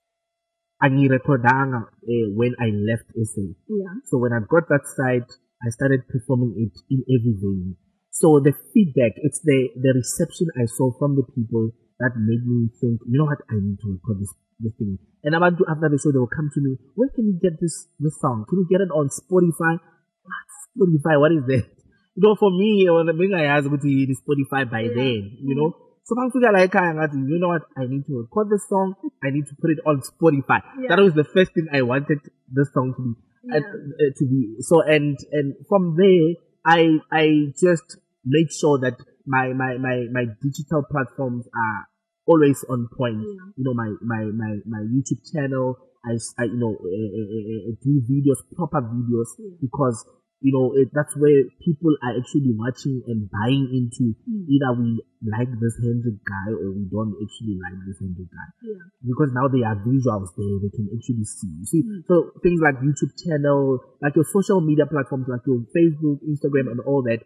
angirekhodanga 0.86 1.82
uh, 1.94 2.10
eh, 2.12 2.28
when 2.34 2.54
I 2.60 2.70
left 2.90 3.06
SA. 3.14 3.46
Yeah. 3.70 3.94
So 4.10 4.18
when 4.18 4.34
I 4.34 4.42
got 4.50 4.66
that 4.74 4.84
side, 4.98 5.30
I 5.62 5.70
started 5.78 6.08
performing 6.10 6.54
it 6.58 6.74
in 6.90 7.06
every 7.06 7.34
venue. 7.38 7.76
So 8.10 8.40
the 8.42 8.54
feedback, 8.74 9.14
it's 9.22 9.40
the, 9.46 9.70
the 9.78 9.94
reception 9.94 10.48
I 10.58 10.66
saw 10.66 10.92
from 10.98 11.16
the 11.16 11.24
people 11.38 11.70
that 12.02 12.12
made 12.18 12.44
me 12.44 12.68
think, 12.82 13.00
you 13.08 13.18
know 13.22 13.26
what, 13.30 13.40
I 13.48 13.56
need 13.62 13.78
to 13.86 13.90
record 13.94 14.20
this, 14.20 14.34
this 14.60 14.74
thing. 14.78 14.98
And 15.24 15.36
about 15.38 15.58
to, 15.62 15.66
after 15.70 15.88
the 15.88 15.98
show, 16.02 16.12
they 16.12 16.18
will 16.20 16.34
come 16.34 16.50
to 16.54 16.60
me, 16.60 16.76
where 16.98 17.10
can 17.14 17.30
we 17.30 17.38
get 17.40 17.62
this, 17.62 17.88
this 18.02 18.18
song? 18.20 18.44
Can 18.50 18.66
we 18.66 18.66
get 18.74 18.82
it 18.82 18.90
on 18.90 19.08
Spotify? 19.14 19.78
What? 19.78 20.48
Spotify, 20.74 21.22
what 21.22 21.32
is 21.32 21.46
that? 21.48 21.68
You 22.14 22.28
know, 22.28 22.36
for 22.38 22.52
me, 22.52 22.84
when 22.92 23.34
I 23.40 23.46
asked, 23.56 23.68
Spotify 23.72 24.68
by 24.70 24.82
yeah. 24.84 24.90
then, 24.94 25.32
you 25.42 25.56
know? 25.56 25.72
So 26.12 26.16
Pangsuja 26.16 26.52
like 26.52 26.76
I 26.76 26.92
you 26.92 27.40
know 27.40 27.48
what? 27.50 27.62
I 27.78 27.88
need 27.88 28.04
to 28.08 28.18
record 28.20 28.50
this 28.50 28.68
song. 28.68 28.96
I 29.24 29.30
need 29.30 29.46
to 29.46 29.56
put 29.62 29.72
it 29.72 29.80
on 29.88 30.02
Spotify. 30.02 30.60
Yeah. 30.82 30.98
That 30.98 31.04
was 31.04 31.14
the 31.14 31.24
first 31.24 31.54
thing 31.54 31.68
I 31.72 31.84
wanted 31.84 32.20
this 32.52 32.68
song 32.74 32.94
to 32.98 33.02
be. 33.02 33.12
Yeah. 33.48 33.56
Uh, 33.56 33.60
uh, 33.64 34.12
to 34.20 34.24
be 34.28 34.58
so 34.60 34.82
and 34.84 35.18
and 35.32 35.56
from 35.70 35.96
there 35.98 36.36
I 36.66 37.00
I 37.12 37.48
just 37.58 37.96
made 38.26 38.52
sure 38.52 38.78
that 38.82 39.00
my 39.26 39.54
my 39.56 39.78
my 39.80 40.06
my 40.12 40.26
digital 40.44 40.84
platforms 40.92 41.48
are 41.56 41.88
always 42.28 42.60
on 42.68 42.90
point. 42.98 43.22
Yeah. 43.24 43.48
You 43.56 43.64
know 43.64 43.74
my 43.74 43.90
my 44.02 44.24
my 44.36 44.58
my 44.68 44.84
YouTube 44.84 45.24
channel. 45.34 45.78
I, 46.06 46.18
I 46.44 46.46
you 46.52 46.60
know 46.60 46.76
uh, 46.76 47.72
do 47.80 47.92
videos 48.10 48.42
proper 48.58 48.82
videos 48.82 49.32
because 49.62 50.04
you 50.42 50.50
know, 50.52 50.74
it, 50.74 50.90
that's 50.92 51.14
where 51.22 51.46
people 51.62 51.94
are 52.02 52.18
actually 52.18 52.50
watching 52.58 53.02
and 53.06 53.30
buying 53.30 53.70
into 53.78 54.18
mm. 54.26 54.44
either 54.50 54.74
we 54.74 54.98
like 55.22 55.48
this 55.62 55.78
Hendrick 55.78 56.18
guy 56.26 56.50
or 56.58 56.74
we 56.74 56.90
don't 56.90 57.14
actually 57.22 57.62
like 57.62 57.78
this 57.86 58.02
Hendrick 58.02 58.26
guy. 58.26 58.50
Yeah. 58.66 58.82
Because 59.06 59.30
now 59.38 59.46
they 59.46 59.62
are 59.62 59.78
visuals 59.78 60.34
there, 60.34 60.58
they 60.66 60.74
can 60.74 60.90
actually 60.98 61.24
see. 61.30 61.46
You 61.62 61.68
see, 61.70 61.82
mm. 61.86 62.02
so 62.10 62.34
things 62.42 62.58
like 62.58 62.82
YouTube 62.82 63.14
channel, 63.22 63.80
like 64.02 64.18
your 64.18 64.26
social 64.34 64.66
media 64.66 64.90
platforms, 64.90 65.30
like 65.30 65.46
your 65.46 65.62
Facebook, 65.78 66.26
Instagram, 66.26 66.74
and 66.74 66.82
all 66.90 67.06
that, 67.06 67.22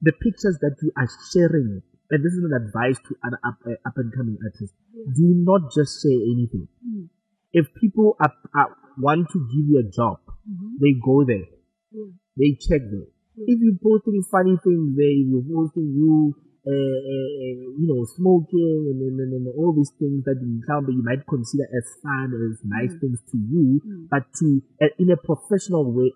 the 0.00 0.14
pictures 0.22 0.54
that 0.62 0.78
you 0.86 0.94
are 0.96 1.10
sharing, 1.34 1.82
and 2.14 2.18
this 2.22 2.30
is 2.32 2.46
an 2.46 2.54
advice 2.62 2.96
to 3.02 3.10
an 3.26 3.34
up, 3.42 3.58
uh, 3.66 3.74
up 3.82 3.98
and 3.98 4.14
coming 4.14 4.38
artist, 4.38 4.70
yeah. 4.94 5.10
do 5.10 5.26
not 5.42 5.66
just 5.74 5.98
share 5.98 6.20
anything. 6.30 6.70
Mm. 6.86 7.10
If 7.50 7.66
people 7.82 8.14
are, 8.22 8.30
are, 8.54 8.70
want 9.02 9.26
to 9.34 9.38
give 9.50 9.66
you 9.66 9.82
a 9.82 9.86
job, 9.90 10.22
mm-hmm. 10.48 10.78
they 10.80 10.94
go 11.04 11.24
there. 11.26 11.50
Yeah 11.90 12.21
they 12.36 12.56
check 12.58 12.82
them. 12.88 13.06
If 13.36 13.58
you 13.60 13.76
posting 13.82 14.22
funny 14.30 14.56
things 14.60 14.96
there, 14.96 15.16
if 15.16 15.26
you're 15.28 15.48
posting 15.48 15.88
you, 15.96 16.36
uh, 16.62 16.70
uh, 16.70 17.54
you 17.74 17.86
know, 17.90 18.04
smoking 18.14 18.86
and, 18.86 19.00
and, 19.00 19.18
and, 19.18 19.32
and, 19.34 19.46
all 19.58 19.74
these 19.74 19.90
things 19.98 20.22
that 20.28 20.38
you 20.38 20.60
encounter, 20.62 20.92
you 20.94 21.02
might 21.02 21.26
consider 21.26 21.64
as 21.72 21.82
fun, 22.04 22.30
as 22.52 22.56
nice 22.62 22.92
mm. 22.94 23.00
things 23.02 23.18
to 23.34 23.36
you, 23.50 23.80
mm. 23.82 24.06
but 24.12 24.22
to 24.38 24.62
uh, 24.78 24.92
in 25.02 25.10
a 25.10 25.18
professional 25.18 25.90
way 25.90 26.12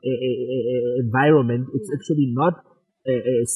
environment, 1.02 1.66
it's 1.74 1.88
yeah. 1.90 1.98
Mm. 1.98 1.98
actually 2.00 2.28
not 2.34 2.54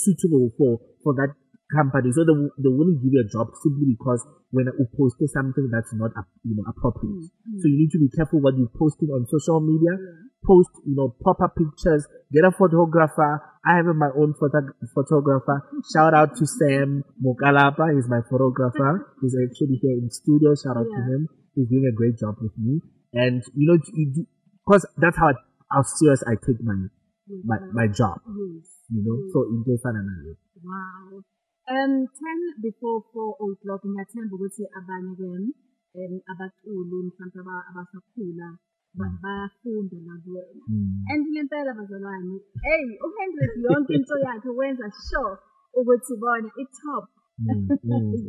suitable 0.02 0.50
for 0.58 0.78
for 1.04 1.12
that 1.14 1.30
company. 1.74 2.10
So 2.10 2.26
they, 2.26 2.34
they 2.58 2.70
wouldn't 2.74 2.98
give 3.06 3.12
you 3.14 3.22
a 3.22 3.28
job 3.30 3.54
simply 3.62 3.86
because 3.94 4.26
when 4.50 4.66
you 4.66 4.86
posted 4.98 5.30
something 5.30 5.70
that's 5.70 5.94
not 5.94 6.10
you 6.42 6.58
know 6.58 6.66
appropriate. 6.66 7.22
Mm. 7.22 7.54
mm. 7.54 7.58
So 7.62 7.70
you 7.70 7.86
need 7.86 7.92
to 7.94 8.00
be 8.02 8.10
careful 8.18 8.40
what 8.42 8.56
you're 8.58 8.72
posting 8.74 9.14
on 9.14 9.28
social 9.30 9.60
media. 9.62 9.94
Yeah 9.94 10.29
post, 10.46 10.70
you 10.86 10.94
know, 10.96 11.14
proper 11.22 11.48
pictures, 11.48 12.06
get 12.32 12.44
a 12.44 12.50
photographer. 12.52 13.42
I 13.66 13.76
have 13.76 13.86
my 13.94 14.08
own 14.16 14.34
photo- 14.38 14.72
photographer. 14.94 15.68
Shout 15.92 16.14
out 16.14 16.36
to 16.36 16.46
Sam 16.46 17.04
Mokalapa. 17.22 17.94
He's 17.96 18.08
my 18.08 18.20
photographer. 18.28 19.06
He's 19.20 19.36
actually 19.36 19.76
here 19.82 19.92
in 20.00 20.10
studio. 20.10 20.54
Shout 20.54 20.76
out 20.76 20.86
yeah. 20.88 20.96
to 20.96 21.02
him. 21.12 21.28
He's 21.54 21.68
doing 21.68 21.84
a 21.86 21.94
great 21.94 22.16
job 22.16 22.36
with 22.40 22.56
me. 22.56 22.80
And, 23.12 23.42
you 23.54 23.66
know, 23.68 23.78
because 24.64 24.86
that's 24.96 25.18
how, 25.18 25.34
how 25.72 25.82
serious 25.82 26.22
I 26.26 26.38
take 26.40 26.62
my, 26.62 26.72
mm-hmm. 26.74 27.40
my, 27.44 27.58
my 27.74 27.86
job. 27.92 28.20
Yes. 28.24 28.80
You 28.88 29.02
know, 29.04 29.16
yes. 29.18 29.32
so 29.34 29.38
mm-hmm. 29.44 29.68
into 29.68 29.76
Sananayo. 29.82 30.34
Wow. 30.62 31.02
Um, 31.70 32.08
10 32.08 32.62
before 32.64 33.04
4 33.14 33.36
o'clock, 33.54 33.82
ngiyathemba 33.86 34.34
ukuthi 34.34 34.66
abanye-ke 34.74 35.54
um 36.00 36.12
abaculi 36.26 37.02
mhlawumbe 37.06 37.62
abasakhula 37.70 38.48
bayafunda 38.98 39.96
nakuyena 40.06 40.62
mm. 40.72 40.84
and 41.12 41.22
ngempela 41.32 41.70
bazalwane 41.78 42.36
eyi 42.72 42.92
uhendrik 43.06 43.52
yonke 43.66 43.90
into 43.96 44.14
yakhe 44.24 44.50
wenza 44.58 44.86
sure 45.06 45.34
ukuthi 45.78 46.12
bona 46.22 46.48
i-top 46.62 47.04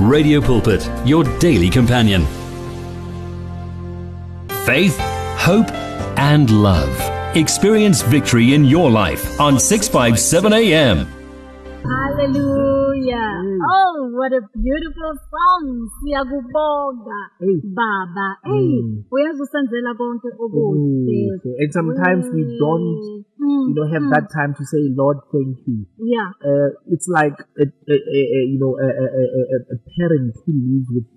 Radio 0.00 0.40
Pulpit, 0.40 0.88
your 1.06 1.22
daily 1.38 1.68
companion. 1.70 2.26
Faith, 4.64 4.96
hope, 5.38 5.68
and 6.18 6.50
love. 6.62 7.36
Experience 7.36 8.02
victory 8.02 8.54
in 8.54 8.64
your 8.64 8.90
life 8.90 9.38
on 9.40 9.60
657 9.60 10.52
AM. 10.52 11.06
Hallelujah. 11.82 12.71
Hallelujah. 12.92 13.32
Mm. 13.40 13.58
Oh, 13.62 13.94
what 14.16 14.32
a 14.36 14.42
beautiful 14.52 15.12
song. 15.30 15.64
Siyakubonga 16.04 17.20
hey. 17.40 17.58
Baba. 17.64 18.28
Mm. 18.44 18.50
Hey, 18.50 18.68
mm. 18.80 19.12
uyazusenzela 19.12 19.94
konke 19.96 20.28
okuhle. 20.36 21.38
And 21.60 21.72
sometimes 21.72 22.24
mm. 22.28 22.34
we 22.34 22.42
don't 22.58 23.02
mm. 23.38 23.62
you 23.68 23.74
know 23.74 23.86
have 23.92 24.02
mm. 24.06 24.12
that 24.12 24.26
time 24.36 24.52
to 24.54 24.62
say 24.66 24.82
Lord, 24.92 25.18
thank 25.32 25.56
you. 25.66 25.86
Yeah. 26.04 26.28
Uh, 26.44 26.70
it's 26.88 27.08
like 27.08 27.36
a, 27.58 27.64
a, 27.64 27.94
a, 27.96 28.18
a 28.36 28.38
you 28.52 28.58
know 28.60 28.76
a, 28.76 28.88
a, 28.88 29.04
a, 29.24 29.58
a 29.76 29.76
parent 29.96 30.36
who 30.44 30.52
lives 30.52 30.88
with 30.92 31.08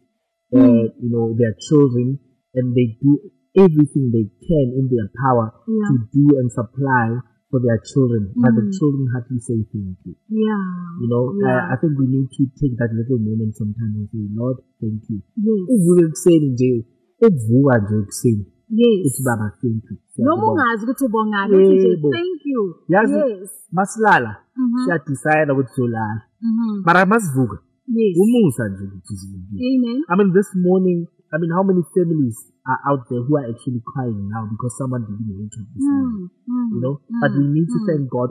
uh, 0.56 0.60
mm. 0.64 0.84
you 1.04 1.10
know 1.12 1.36
their 1.38 1.56
children 1.68 2.20
and 2.56 2.72
they 2.76 2.96
do 3.04 3.20
everything 3.58 4.12
they 4.16 4.28
can 4.48 4.68
in 4.80 4.86
their 4.96 5.08
power 5.28 5.52
yeah. 5.68 5.88
to 5.92 5.96
do 6.14 6.28
and 6.40 6.52
supply 6.52 7.16
for 7.56 7.64
their 7.64 7.80
children, 7.88 8.36
mm. 8.36 8.42
but 8.44 8.52
the 8.60 8.66
mm. 8.68 8.74
children 8.76 9.08
hardly 9.16 9.40
say 9.40 9.56
thank 9.72 9.96
you. 10.04 10.16
Yeah. 10.28 11.00
You 11.00 11.08
know, 11.08 11.32
yeah. 11.40 11.72
I, 11.72 11.76
I, 11.80 11.80
think 11.80 11.96
we 11.96 12.04
need 12.12 12.28
to 12.36 12.44
take 12.60 12.76
that 12.84 12.92
little 12.92 13.16
moment 13.16 13.56
sometimes 13.56 13.96
and 13.96 14.08
say, 14.12 14.28
Lord, 14.36 14.60
thank 14.84 15.00
you. 15.08 15.24
Yes. 15.40 15.64
Ukukuseni 15.72 16.50
nje 16.52 16.84
uvuka 17.24 17.80
nje 17.80 17.96
ekuseni. 18.04 18.44
Yes. 18.82 19.00
Uthi 19.08 19.22
baba 19.24 19.48
thank 19.62 19.84
you. 19.90 19.98
Noma 20.28 20.46
ungazi 20.52 20.84
ukuthi 20.86 21.08
bongani 21.16 21.52
uthi 21.56 21.76
nje 21.80 21.90
thank 22.20 22.42
you. 22.52 22.62
Yazi, 22.94 23.18
yes. 23.18 23.50
Masilala 23.72 24.32
mm-hmm. 24.58 24.80
siya 24.86 24.98
decide 25.08 25.52
ukuthi 25.54 25.70
sizolala. 25.76 26.22
Mm-hmm. 26.44 26.84
Mara 26.88 27.06
masivuka. 27.06 27.58
Yes. 27.98 28.18
Umusa 28.22 28.64
nje 28.70 28.84
ukuthi 28.88 29.08
sizilindile. 29.16 29.62
Amen. 29.72 29.98
I 30.12 30.14
mean 30.18 30.30
this 30.38 30.50
morning 30.68 31.00
I 31.34 31.38
mean, 31.42 31.50
how 31.50 31.64
many 31.66 31.82
families 31.98 32.38
are 32.68 32.80
out 32.92 33.10
there 33.10 33.22
who 33.26 33.34
are 33.38 33.50
actually 33.50 33.82
crying 33.94 34.30
now 34.30 34.46
because 34.50 34.78
someone 34.78 35.06
didn't 35.10 35.26
wake 35.26 35.56
up 35.58 35.68
this 35.74 35.82
morning? 35.90 36.30
Mm, 36.30 36.30
hmm, 36.30 36.68
you 36.78 36.82
know, 36.86 36.94
mm, 37.02 37.22
but 37.22 37.34
we 37.34 37.46
need 37.50 37.70
to 37.70 37.80
hmm. 37.82 37.88
thank 37.90 38.04
God. 38.14 38.30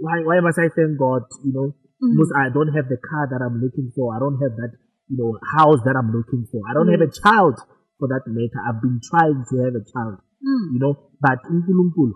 Why, 0.00 0.16
why 0.24 0.38
must 0.40 0.58
I 0.58 0.72
thank 0.72 0.96
God? 0.96 1.28
You 1.44 1.52
know, 1.52 1.66
hmm. 2.00 2.08
because 2.16 2.32
I 2.32 2.48
don't 2.48 2.72
have 2.72 2.88
the 2.88 2.96
car 2.96 3.28
that 3.28 3.44
I'm 3.44 3.60
looking 3.60 3.92
for. 3.94 4.16
I 4.16 4.20
don't 4.20 4.40
have 4.40 4.56
that, 4.56 4.72
you 5.12 5.20
know, 5.20 5.36
house 5.60 5.80
that 5.84 5.92
I'm 5.98 6.08
looking 6.12 6.48
for. 6.48 6.64
I 6.64 6.72
don't 6.72 6.88
have 6.88 7.04
a 7.04 7.12
child 7.12 7.60
for 8.00 8.08
that 8.08 8.24
matter. 8.26 8.60
I've 8.64 8.80
been 8.80 9.00
trying 9.04 9.44
to 9.44 9.54
have 9.68 9.74
a 9.76 9.84
child. 9.92 10.24
You 10.40 10.78
know, 10.78 10.94
but 11.20 11.42
uNkulunkulu 11.50 12.14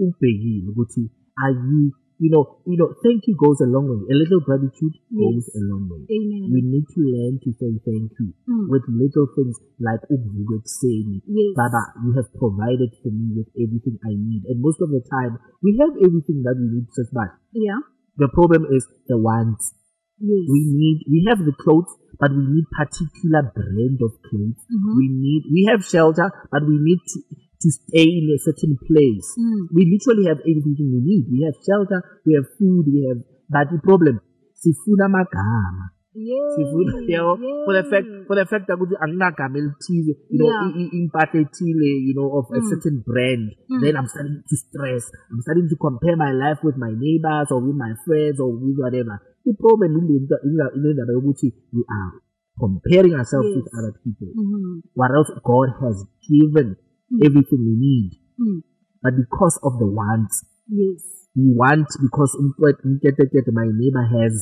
ubhekile 0.00 0.70
ukuthi 0.72 1.10
are 1.42 1.50
you 1.52 1.92
you 2.18 2.30
know, 2.30 2.62
you 2.66 2.78
know, 2.78 2.94
thank 3.02 3.26
you 3.26 3.34
goes 3.34 3.58
a 3.60 3.66
long 3.66 3.90
way. 3.90 4.06
A 4.06 4.14
little 4.16 4.38
gratitude 4.46 4.94
yes. 5.10 5.10
goes 5.14 5.46
a 5.58 5.62
long 5.66 5.90
way. 5.90 6.06
Amen. 6.06 6.46
We 6.54 6.60
need 6.62 6.86
to 6.94 7.00
learn 7.02 7.42
to 7.42 7.50
say 7.58 7.70
thank 7.82 8.10
you 8.22 8.30
mm. 8.46 8.70
with 8.70 8.86
little 8.86 9.26
things 9.34 9.58
like 9.82 10.02
Ubuwe 10.06 10.62
saying, 10.62 11.22
yes. 11.26 11.52
Baba, 11.58 11.82
you 12.06 12.14
have 12.14 12.30
provided 12.38 12.94
for 13.02 13.10
me 13.10 13.34
with 13.34 13.50
everything 13.58 13.98
I 14.06 14.14
need. 14.14 14.46
And 14.46 14.62
most 14.62 14.78
of 14.80 14.94
the 14.94 15.02
time, 15.10 15.42
we 15.62 15.74
have 15.82 15.94
everything 15.98 16.46
that 16.46 16.54
we 16.54 16.70
need 16.78 16.86
just 16.94 17.10
by. 17.10 17.26
Yeah. 17.52 17.82
The 18.22 18.30
problem 18.30 18.70
is 18.70 18.86
the 19.10 19.18
wants. 19.18 19.74
Yes. 20.22 20.46
We 20.46 20.60
need, 20.70 21.02
we 21.10 21.26
have 21.26 21.42
the 21.42 21.56
clothes, 21.58 21.90
but 22.22 22.30
we 22.30 22.46
need 22.46 22.66
particular 22.78 23.50
brand 23.50 23.98
of 23.98 24.14
clothes. 24.30 24.60
Mm-hmm. 24.70 24.94
We 24.98 25.04
need, 25.10 25.42
we 25.50 25.66
have 25.66 25.82
shelter, 25.82 26.30
but 26.54 26.62
we 26.62 26.78
need 26.78 27.02
to, 27.02 27.18
to 27.64 27.72
stay 27.72 28.04
in 28.20 28.28
a 28.28 28.38
certain 28.44 28.76
place. 28.84 29.28
Mm. 29.40 29.72
We 29.72 29.88
literally 29.88 30.28
have 30.28 30.44
everything 30.44 30.86
we 30.92 31.00
need. 31.00 31.24
We 31.32 31.48
have 31.48 31.56
shelter, 31.64 32.20
we 32.28 32.36
have 32.36 32.46
food, 32.60 32.84
we 32.92 33.00
have 33.08 33.24
but 33.48 33.68
the 33.72 33.80
problem 33.80 34.20
sifuna 34.60 35.04
amagama. 35.08 35.92
Sifuna 36.16 36.92
yabo 37.12 37.44
for 37.68 37.74
the 37.76 37.84
fact 37.88 38.06
for 38.28 38.36
the 38.36 38.44
fact 38.48 38.64
ukuthi 38.68 38.96
anginagama 39.00 39.56
elithize 39.60 40.12
you 40.32 40.38
know 40.40 40.48
yeah. 40.48 40.96
impathe 41.00 41.38
ethile 41.48 41.90
you 42.08 42.16
know 42.16 42.28
of 42.40 42.48
mm. 42.52 42.56
a 42.56 42.62
certain 42.72 43.02
brand 43.04 43.52
mm. 43.68 43.80
then 43.84 43.96
I'm 44.00 44.06
starting 44.12 44.42
to 44.44 44.56
stress. 44.64 45.04
I'm 45.32 45.40
starting 45.44 45.68
to 45.72 45.76
compare 45.76 46.16
my 46.16 46.32
life 46.32 46.60
with 46.64 46.76
my 46.80 46.92
neighbors 46.92 47.48
or 47.52 47.60
with 47.64 47.76
my 47.76 47.92
friends 48.04 48.40
or 48.44 48.48
with 48.52 48.76
whatever. 48.80 49.16
The 49.44 49.52
problem 49.56 49.88
ilindaba 49.96 50.36
ilindaba 50.76 51.12
yokuthi 51.16 51.48
we 51.72 51.84
are 51.88 52.10
comparing 52.58 53.12
ourselves 53.14 53.48
yes. 53.52 53.56
with 53.60 53.68
other 53.76 53.92
people. 54.04 54.30
Mm 54.32 54.46
-hmm. 54.46 54.74
What 54.98 55.10
else 55.18 55.30
God 55.52 55.68
has 55.84 55.96
given 56.28 56.76
mm. 57.12 57.20
everything 57.24 57.60
we 57.64 57.74
need. 57.76 58.08
Mm. 58.40 58.62
But 59.02 59.14
because 59.20 59.58
of 59.62 59.78
the 59.78 59.86
want. 59.88 60.30
Yes. 60.68 61.02
We 61.34 61.50
want 61.50 61.90
because 61.98 62.30
my 62.56 63.66
neighbor 63.74 64.06
has, 64.06 64.38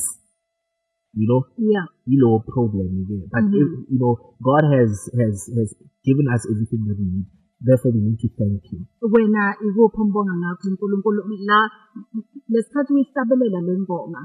you 1.17 1.25
know, 1.25 1.41
yeah. 1.57 1.89
you 2.05 2.21
know, 2.21 2.37
problem. 2.45 3.09
But, 3.33 3.49
mm-hmm. 3.49 3.49
if, 3.57 3.67
you 3.89 3.97
know, 3.97 4.37
God 4.45 4.61
has, 4.69 5.09
has, 5.17 5.49
has 5.57 5.73
given 6.05 6.29
us 6.29 6.45
everything 6.45 6.85
that 6.85 6.95
we 7.01 7.07
need. 7.09 7.25
Therefore, 7.65 7.97
we 7.97 8.01
need 8.05 8.19
to 8.21 8.29
thank 8.37 8.59
Him. 8.69 8.83
wena 9.09 9.55
ikuphi 9.65 9.99
umbonga 10.03 10.33
ngakho 10.41 10.67
uNkulunkulu 10.69 11.23
la 11.47 11.59
lesikhathi 12.53 12.91
uyihlabelela 12.93 13.59
le 13.67 13.73
ngoma 13.81 14.21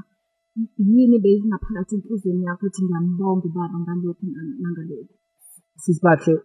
yini 0.89 1.17
beyingaphakathi 1.23 1.93
enhlizweni 1.97 2.43
yakho 2.47 2.63
ukuthi 2.67 2.81
ngiyambonga 2.85 3.45
ubaba 3.49 3.77
ngalokhu 3.81 4.25
nangalokhu 4.63 5.13
sisibahle 5.83 6.35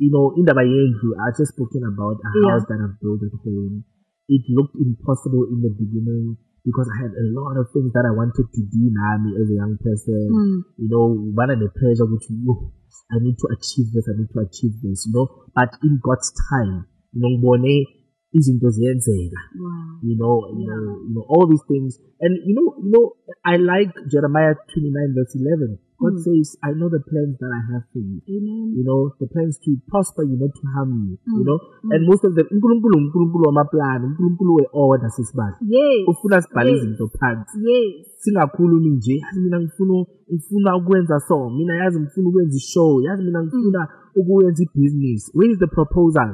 you 0.00 0.08
know, 0.16 0.26
indaba 0.40 0.62
yendlu 0.72 1.10
I 1.24 1.28
just 1.38 1.52
spoken 1.54 1.82
about 1.92 2.18
a 2.28 2.30
yeah. 2.32 2.44
house 2.48 2.64
that 2.72 2.80
I've 2.84 2.96
built 3.04 3.20
at 3.28 3.36
home. 3.44 3.84
It 4.34 4.42
looked 4.58 4.74
impossible 4.86 5.44
in 5.52 5.58
the 5.66 5.72
beginning 5.82 6.38
because 6.68 6.88
I 6.92 6.96
had 7.04 7.12
a 7.22 7.26
lot 7.38 7.54
of 7.60 7.66
things 7.74 7.92
that 7.96 8.06
I 8.08 8.12
wanted 8.20 8.46
to 8.56 8.60
do 8.74 8.82
Nami 8.96 9.32
as 9.40 9.46
a 9.52 9.56
young 9.62 9.76
person. 9.88 10.24
Mm. 10.32 10.58
You 10.82 10.88
know, 10.92 11.04
one 11.42 11.50
of 11.54 11.58
the 11.62 11.68
pressure 11.78 12.08
which 12.12 12.26
oh, 12.32 12.36
you 12.44 12.54
I 13.14 13.18
need 13.26 13.36
to 13.44 13.48
achieve 13.56 13.88
this, 13.94 14.06
I 14.10 14.16
need 14.20 14.32
to 14.36 14.40
achieve 14.46 14.72
this, 14.84 14.98
you 15.06 15.12
know. 15.14 15.26
But 15.58 15.70
in 15.86 16.00
God's 16.06 16.28
time, 16.48 16.86
you 17.12 17.20
know, 17.22 17.32
Bone 17.44 17.68
izinto 18.38 18.68
ziyenzeka 18.74 19.40
you 20.08 20.14
know 20.18 20.34
you 20.58 20.62
know 20.68 20.82
you 21.06 21.14
know 21.16 21.24
all 21.30 21.46
these 21.50 21.64
things 21.70 21.98
and 22.24 22.32
you 22.48 22.54
know 22.56 22.66
you 22.82 22.90
know 22.94 23.04
i 23.52 23.54
like 23.70 23.90
jeremiah 24.12 24.54
29 24.72 25.16
verse 25.18 25.34
11 25.34 25.78
God 26.00 26.16
mm. 26.16 26.24
says, 26.24 26.56
I 26.64 26.72
know 26.72 26.88
the 26.88 27.04
plans 27.04 27.36
that 27.44 27.52
I 27.52 27.62
have 27.76 27.84
for 27.92 28.00
you. 28.00 28.24
Amen. 28.24 28.72
You 28.72 28.84
know, 28.88 29.12
the 29.20 29.28
plans 29.28 29.60
to 29.68 29.76
prosper 29.92 30.24
you, 30.24 30.40
not 30.40 30.48
to 30.56 30.64
harm 30.72 31.12
you. 31.12 31.20
Mm. 31.28 31.36
You 31.36 31.44
hmm. 31.44 31.48
know, 31.52 31.58
mm. 31.60 31.90
and 31.92 32.00
most 32.08 32.24
of 32.24 32.32
them, 32.34 32.48
uNkulunkulu 32.48 32.96
uNkulunkulu 32.96 33.44
wamaplan, 33.44 34.00
uNkulunkulu 34.08 34.52
we-order 34.64 35.10
sisibani. 35.12 35.56
Yes. 35.68 36.08
Ufuna 36.08 36.42
sibhale 36.42 36.72
izinto 36.72 37.06
phansi. 37.18 37.54
Yes. 37.68 37.88
Singakhulumi 38.20 38.90
nje, 38.96 39.14
yazi 39.22 39.40
mina 39.40 39.60
ngifuna 39.60 39.94
ngifuna 40.32 40.76
ukwenza 40.76 41.20
so, 41.20 41.50
mina 41.50 41.76
yazi 41.76 42.00
ngifuna 42.00 42.28
ukwenza 42.28 42.56
ishow, 42.56 43.00
yazi 43.02 43.22
mina 43.22 43.42
ngifuna 43.44 43.82
hmm. 43.84 43.96
ukwenza 44.22 44.62
ibusiness. 44.62 45.30
Where 45.34 45.52
is 45.52 45.58
the 45.58 45.66
proposal? 45.76 46.30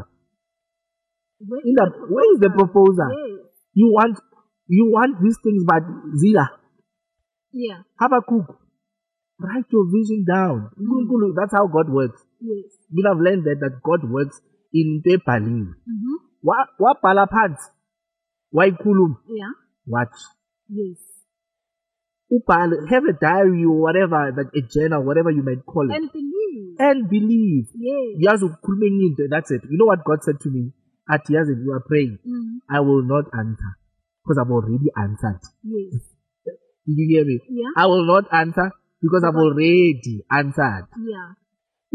Where 1.49 1.61
is, 1.63 1.67
In 1.69 1.75
the, 1.75 1.87
the 1.91 2.15
where 2.15 2.29
is 2.35 2.39
the 2.41 2.51
proposal? 2.55 3.11
Yes. 3.11 3.47
You 3.75 3.89
want 3.99 4.17
you 4.69 4.85
want 4.93 5.13
these 5.23 5.39
things 5.43 5.63
but 5.67 5.83
zila. 6.17 6.49
Yeah. 7.53 7.83
Habakkuk 8.01 8.66
Write 9.39 9.65
your 9.71 9.85
vision 9.85 10.25
down. 10.27 10.71
Mm. 10.81 11.35
That's 11.37 11.53
how 11.53 11.67
God 11.67 11.91
works. 11.93 12.23
Yes. 12.41 12.71
You'll 12.91 13.13
have 13.13 13.21
learned 13.23 13.45
that, 13.45 13.61
that 13.61 13.81
God 13.85 14.09
works 14.11 14.41
in 14.73 15.03
ebhaliwe. 15.07 15.77
Mhm. 15.77 16.15
Wa 16.43 16.67
wabhala 16.81 17.27
phansi. 17.29 17.69
Wayikhuluma. 18.55 19.17
Yeah. 19.29 19.53
Watch. 19.87 20.17
Yes. 20.69 20.97
Ubhale 22.33 22.89
have 22.89 23.05
a 23.05 23.13
diary 23.13 23.65
or 23.65 23.79
whatever 23.79 24.33
that 24.37 24.47
a 24.57 24.63
journal 24.63 25.05
whatever 25.05 25.31
you 25.31 25.43
might 25.43 25.65
call 25.67 25.87
it. 25.91 25.95
And 25.97 26.11
believe. 26.11 26.77
And 26.81 27.09
believe. 27.11 27.67
Yes. 27.77 28.23
Yazi 28.41 28.45
ukukhuluma 28.49 28.87
enye 28.87 29.07
into 29.11 29.29
that's 29.29 29.51
it. 29.51 29.63
You 29.69 29.77
know 29.79 29.87
what 29.87 30.05
God 30.05 30.23
said 30.23 30.41
to 30.41 30.51
me? 30.51 30.73
Athi 31.13 31.35
yazi 31.35 31.55
you 31.63 31.73
are 31.73 31.85
praying. 31.87 32.19
Mm. 32.27 32.61
I 32.71 32.81
will 32.81 33.03
not 33.03 33.27
answer 33.39 33.71
because 34.25 34.39
I've 34.39 34.51
already 34.51 34.89
answered. 34.97 35.41
Yes. 35.63 36.01
Did 36.87 36.95
you 37.01 37.09
hear 37.11 37.25
me? 37.27 37.41
Yeah. 37.51 37.71
I 37.77 37.87
will 37.87 38.07
not 38.07 38.25
answer 38.33 38.71
because 39.01 39.23
I've 39.25 39.37
already 39.37 40.01
answered. 40.31 40.89
Yeah. 41.09 41.31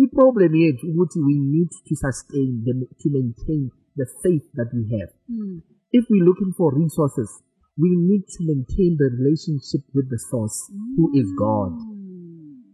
Iproblem 0.01 0.55
yethu 0.63 0.87
ukuthi 0.89 1.19
we 1.25 1.35
need 1.39 1.69
to 1.87 1.95
sustain 1.95 2.61
the, 2.63 2.73
to 3.01 3.07
maintain 3.11 3.69
the 3.95 4.05
faith 4.23 4.45
that 4.55 4.69
we 4.73 4.87
have. 4.97 5.09
Mm. 5.29 5.61
If 5.91 6.05
we're 6.09 6.23
looking 6.25 6.53
for 6.57 6.73
resources, 6.73 7.29
we 7.77 7.89
need 7.97 8.23
to 8.23 8.39
maintain 8.47 8.95
the 8.97 9.11
relationship 9.19 9.81
with 9.93 10.09
the 10.09 10.19
source 10.29 10.71
mm. 10.71 10.95
who 10.95 11.11
is 11.19 11.27
hmm. 11.27 11.37
God. 11.39 11.71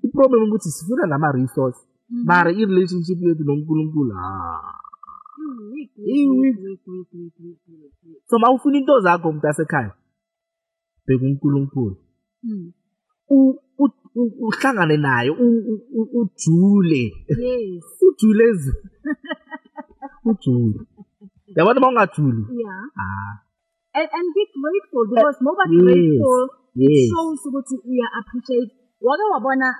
Iproblem 0.06 0.44
ukuthi 0.48 0.72
sifuna 0.72 1.08
lama 1.08 1.32
resource 1.34 1.80
hmm. 2.10 2.24
mara 2.30 2.52
i 2.52 2.66
relationship 2.66 3.18
yethu 3.22 3.44
noNkulunkulu 3.44 4.12
ha. 4.12 4.74
So 8.28 8.40
mawufuna 8.40 8.78
into 8.78 8.94
zakho 9.04 9.32
mntasekhaya 9.32 9.94
bheka 11.08 11.26
uNkulunkulu. 11.26 11.98
Mm. 12.44 12.74
uhlangane 14.19 14.97
naye 14.97 15.30
ujule 16.19 17.01
yes 17.45 17.84
ujule 18.06 18.45
ujule 20.30 20.80
yabona 21.56 21.77
uma 21.80 21.89
ungajuli 21.89 22.43
yeah 22.63 22.82
ah 23.01 23.34
and, 23.97 24.10
and 24.15 24.27
be 24.34 24.43
grateful 24.62 25.06
because 25.08 25.38
ngoba 25.43 25.63
yes. 25.69 25.82
grateful 25.82 26.43
yes. 26.75 27.10
shows 27.13 27.45
ukuthi 27.45 27.75
uya 27.89 28.08
appreciate 28.19 28.71
wake 29.06 29.23
wabona 29.34 29.75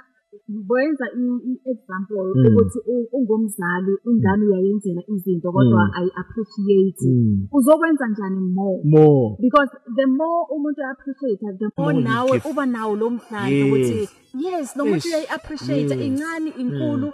wenza 0.70 1.06
i-example 1.52 2.28
mm. 2.36 2.46
ukuthi 2.48 2.80
ungumzali 3.12 3.92
ingane 4.06 4.44
mm. 4.44 4.52
uyayenzela 4.52 5.02
izinto 5.14 5.52
kodwa 5.52 5.84
mm. 5.86 5.92
ayi-appreciate 5.98 7.06
uzokwenza 7.52 8.08
njani 8.08 8.42
more 8.56 8.80
more 8.84 9.38
because 9.40 9.72
the 9.96 10.06
more 10.06 10.42
umuntu 10.50 10.82
a-appreciate 10.84 11.40
the 11.60 11.70
more 11.78 12.00
nawe 12.02 12.42
uba 12.50 12.66
nawo 12.66 12.96
lo 12.96 13.10
mdlalo 13.10 13.66
ukuthi 13.68 14.10
yes 14.46 14.76
lo 14.76 14.86
muntu 14.86 15.08
uyayi-appreciate 15.08 16.06
incane 16.06 16.50
inkulu 16.58 17.12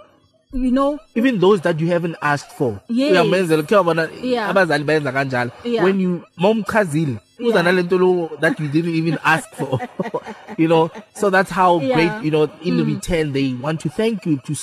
you 0.52 0.70
know 0.70 0.98
even 1.14 1.40
those 1.40 1.62
that 1.62 1.80
you 1.80 1.88
haven't 1.88 2.16
asked 2.20 2.52
for 2.58 2.78
uyamenzela 2.90 3.62
kuyabona 3.62 4.08
abazali 4.48 4.84
bayenza 4.84 5.12
kanjalo 5.12 5.50
when 5.82 6.00
you 6.00 6.20
momchazile 6.36 7.18
who's 7.38 7.54
yeah. 7.54 7.62
Analentolo 7.62 8.38
that 8.40 8.58
you 8.60 8.68
didn't 8.68 8.94
even 8.94 9.18
ask 9.24 9.48
for? 9.52 9.78
you 10.58 10.68
know, 10.68 10.90
so 11.14 11.30
that's 11.30 11.50
how 11.50 11.80
yeah. 11.80 11.94
great, 11.94 12.24
you 12.24 12.30
know, 12.30 12.44
in 12.62 12.76
mm. 12.78 12.86
return 12.94 13.32
they 13.32 13.52
want 13.54 13.80
to 13.80 13.88
thank 13.90 14.24
you 14.26 14.38
to, 14.38 14.54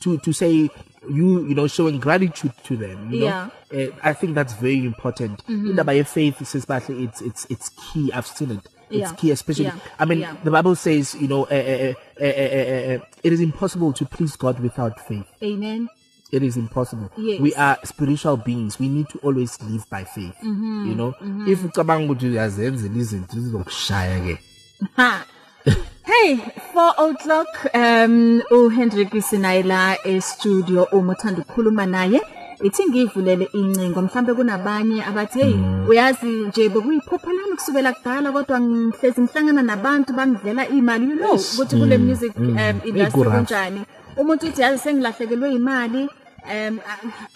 to, 0.00 0.18
to 0.18 0.32
say, 0.32 0.68
you 1.06 1.46
you 1.46 1.54
know 1.54 1.66
showing 1.66 2.00
gratitude 2.00 2.50
to 2.62 2.78
them 2.78 3.12
you 3.12 3.20
know? 3.26 3.50
yeah 3.70 3.78
uh, 3.78 3.90
i 4.02 4.14
think 4.14 4.34
that's 4.34 4.54
very 4.54 4.86
important 4.86 5.38
mm-hmm. 5.44 5.68
in 5.68 5.76
the 5.76 5.84
by 5.84 6.02
faith 6.02 6.42
says 6.48 6.64
partly 6.64 7.04
it's 7.04 7.20
it's 7.20 7.46
it's 7.50 7.68
key 7.68 8.10
i've 8.14 8.26
seen 8.26 8.52
it 8.52 8.60
it's 8.88 8.88
yeah. 8.88 9.12
key 9.12 9.30
especially 9.30 9.66
yeah. 9.66 9.74
i 9.98 10.06
mean 10.06 10.20
yeah. 10.20 10.34
the 10.44 10.50
bible 10.50 10.74
says 10.74 11.14
you 11.16 11.28
know 11.28 11.42
uh, 11.42 11.44
uh, 11.44 11.84
it 12.24 13.06
is 13.34 13.40
impossible 13.40 13.92
to 13.92 14.06
please 14.06 14.34
god 14.36 14.58
without 14.60 14.98
faith 15.06 15.26
amen 15.42 15.90
it 16.32 16.42
is 16.42 16.56
impossible 16.56 17.10
yes. 17.16 17.40
we 17.40 17.54
are 17.54 17.76
spiritual 17.84 18.36
beings 18.36 18.78
we 18.78 18.88
need 18.88 19.08
to 19.10 19.18
always 19.18 19.60
live 19.68 19.84
by 19.90 20.04
faith 20.04 20.34
mm 20.42 20.56
-hmm. 20.56 20.88
you 20.88 20.94
know 20.94 21.12
mm 21.20 21.44
-hmm. 21.44 21.52
if 21.52 21.64
ucabanga 21.64 22.04
ukuthi 22.04 22.26
uyazenzela 22.28 22.96
izinto 23.00 23.40
zizokushaya 23.40 24.20
ke 24.20 24.38
Hey 26.02 26.38
4 26.74 26.92
o'clock 27.06 27.48
um 27.74 28.42
uHendrik 28.50 29.22
Sinayila 29.22 29.96
e-studio 30.04 30.84
uma 30.92 31.12
uthanda 31.12 31.40
ukukhuluma 31.42 31.86
naye 31.86 32.20
ithi 32.62 32.82
ngivulele 32.90 33.44
incingo 33.52 34.02
mhlambe 34.02 34.34
kunabanye 34.34 35.04
abathi 35.04 35.38
hey 35.38 35.54
mm. 35.54 35.88
uyazi 35.88 36.26
nje 36.26 36.68
bekuyiphupha 36.68 37.26
lami 37.32 37.54
kusukela 37.56 37.92
kudala 37.92 38.32
kodwa 38.32 38.60
ngihlezi 38.60 39.20
ngihlangana 39.20 39.62
nabantu 39.62 40.12
bangidlela 40.12 40.68
imali 40.68 41.10
you 41.10 41.16
know 41.16 41.34
ukuthi 41.54 41.76
kule 41.76 41.98
mm. 41.98 42.04
music 42.08 42.32
mm. 42.36 42.48
um 42.56 42.76
industry 42.88 43.22
kunjani 43.30 43.78
mm. 43.80 44.02
umuntu 44.20 44.42
uthi 44.48 44.62
yazi 44.62 44.78
sengilahlekelwe 44.84 45.48
imali 45.60 46.02
um 46.52 46.76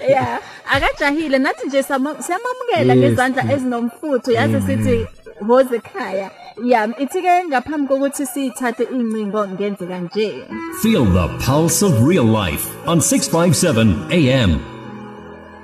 yeah 0.08 0.38
akajahile 0.72 1.38
nathi 1.38 1.66
nje 1.66 1.82
siyamamukela 1.82 2.96
ngezandla 2.96 3.52
ezinomfutho 3.52 4.32
yazi 4.32 4.52
mm-hmm. 4.54 4.84
sithi 4.84 5.06
Rose 5.46 5.70
ekhaya. 5.74 6.30
Yeah, 6.62 6.86
ithi-ke 7.02 7.34
ngaphambi 7.50 7.88
kokuthi 7.90 8.24
siyithathe 8.32 8.84
incingo 8.90 9.42
ngenzeka 9.52 9.98
nje. 10.06 10.28
Feel 10.82 11.04
the 11.04 11.26
pulse 11.42 11.82
of 11.82 12.02
real 12.04 12.24
life 12.24 12.70
on 12.86 13.00
657 13.00 14.12
AM. 14.12 14.60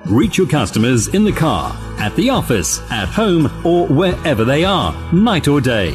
Reach 0.06 0.38
your 0.38 0.46
customers 0.48 1.08
in 1.08 1.24
the 1.24 1.32
car, 1.32 1.76
at 1.98 2.14
the 2.16 2.30
office, 2.30 2.80
at 2.90 3.08
home, 3.08 3.50
or 3.64 3.86
wherever 3.88 4.44
they 4.44 4.64
are, 4.64 4.94
night 5.12 5.48
or 5.48 5.60
day. 5.60 5.94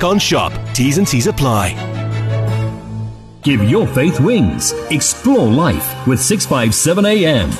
click 0.00 0.10
on 0.10 0.18
shop. 0.18 0.50
T's 0.74 0.98
and 0.98 1.06
C's 1.08 1.26
apply. 1.26 1.70
Give 3.42 3.62
your 3.64 3.86
faith 3.86 4.18
wings. 4.20 4.72
Explore 4.90 5.48
life 5.48 6.06
with 6.06 6.20
657 6.20 7.06
AM. 7.06 7.50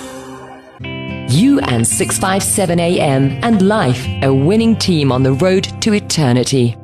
You 1.31 1.61
and 1.61 1.87
657 1.87 2.81
AM 2.81 3.39
and 3.45 3.63
life, 3.63 4.05
a 4.23 4.31
winning 4.33 4.77
team 4.77 5.13
on 5.13 5.23
the 5.23 5.35
road 5.35 5.65
to 5.83 5.93
eternity. 5.95 6.80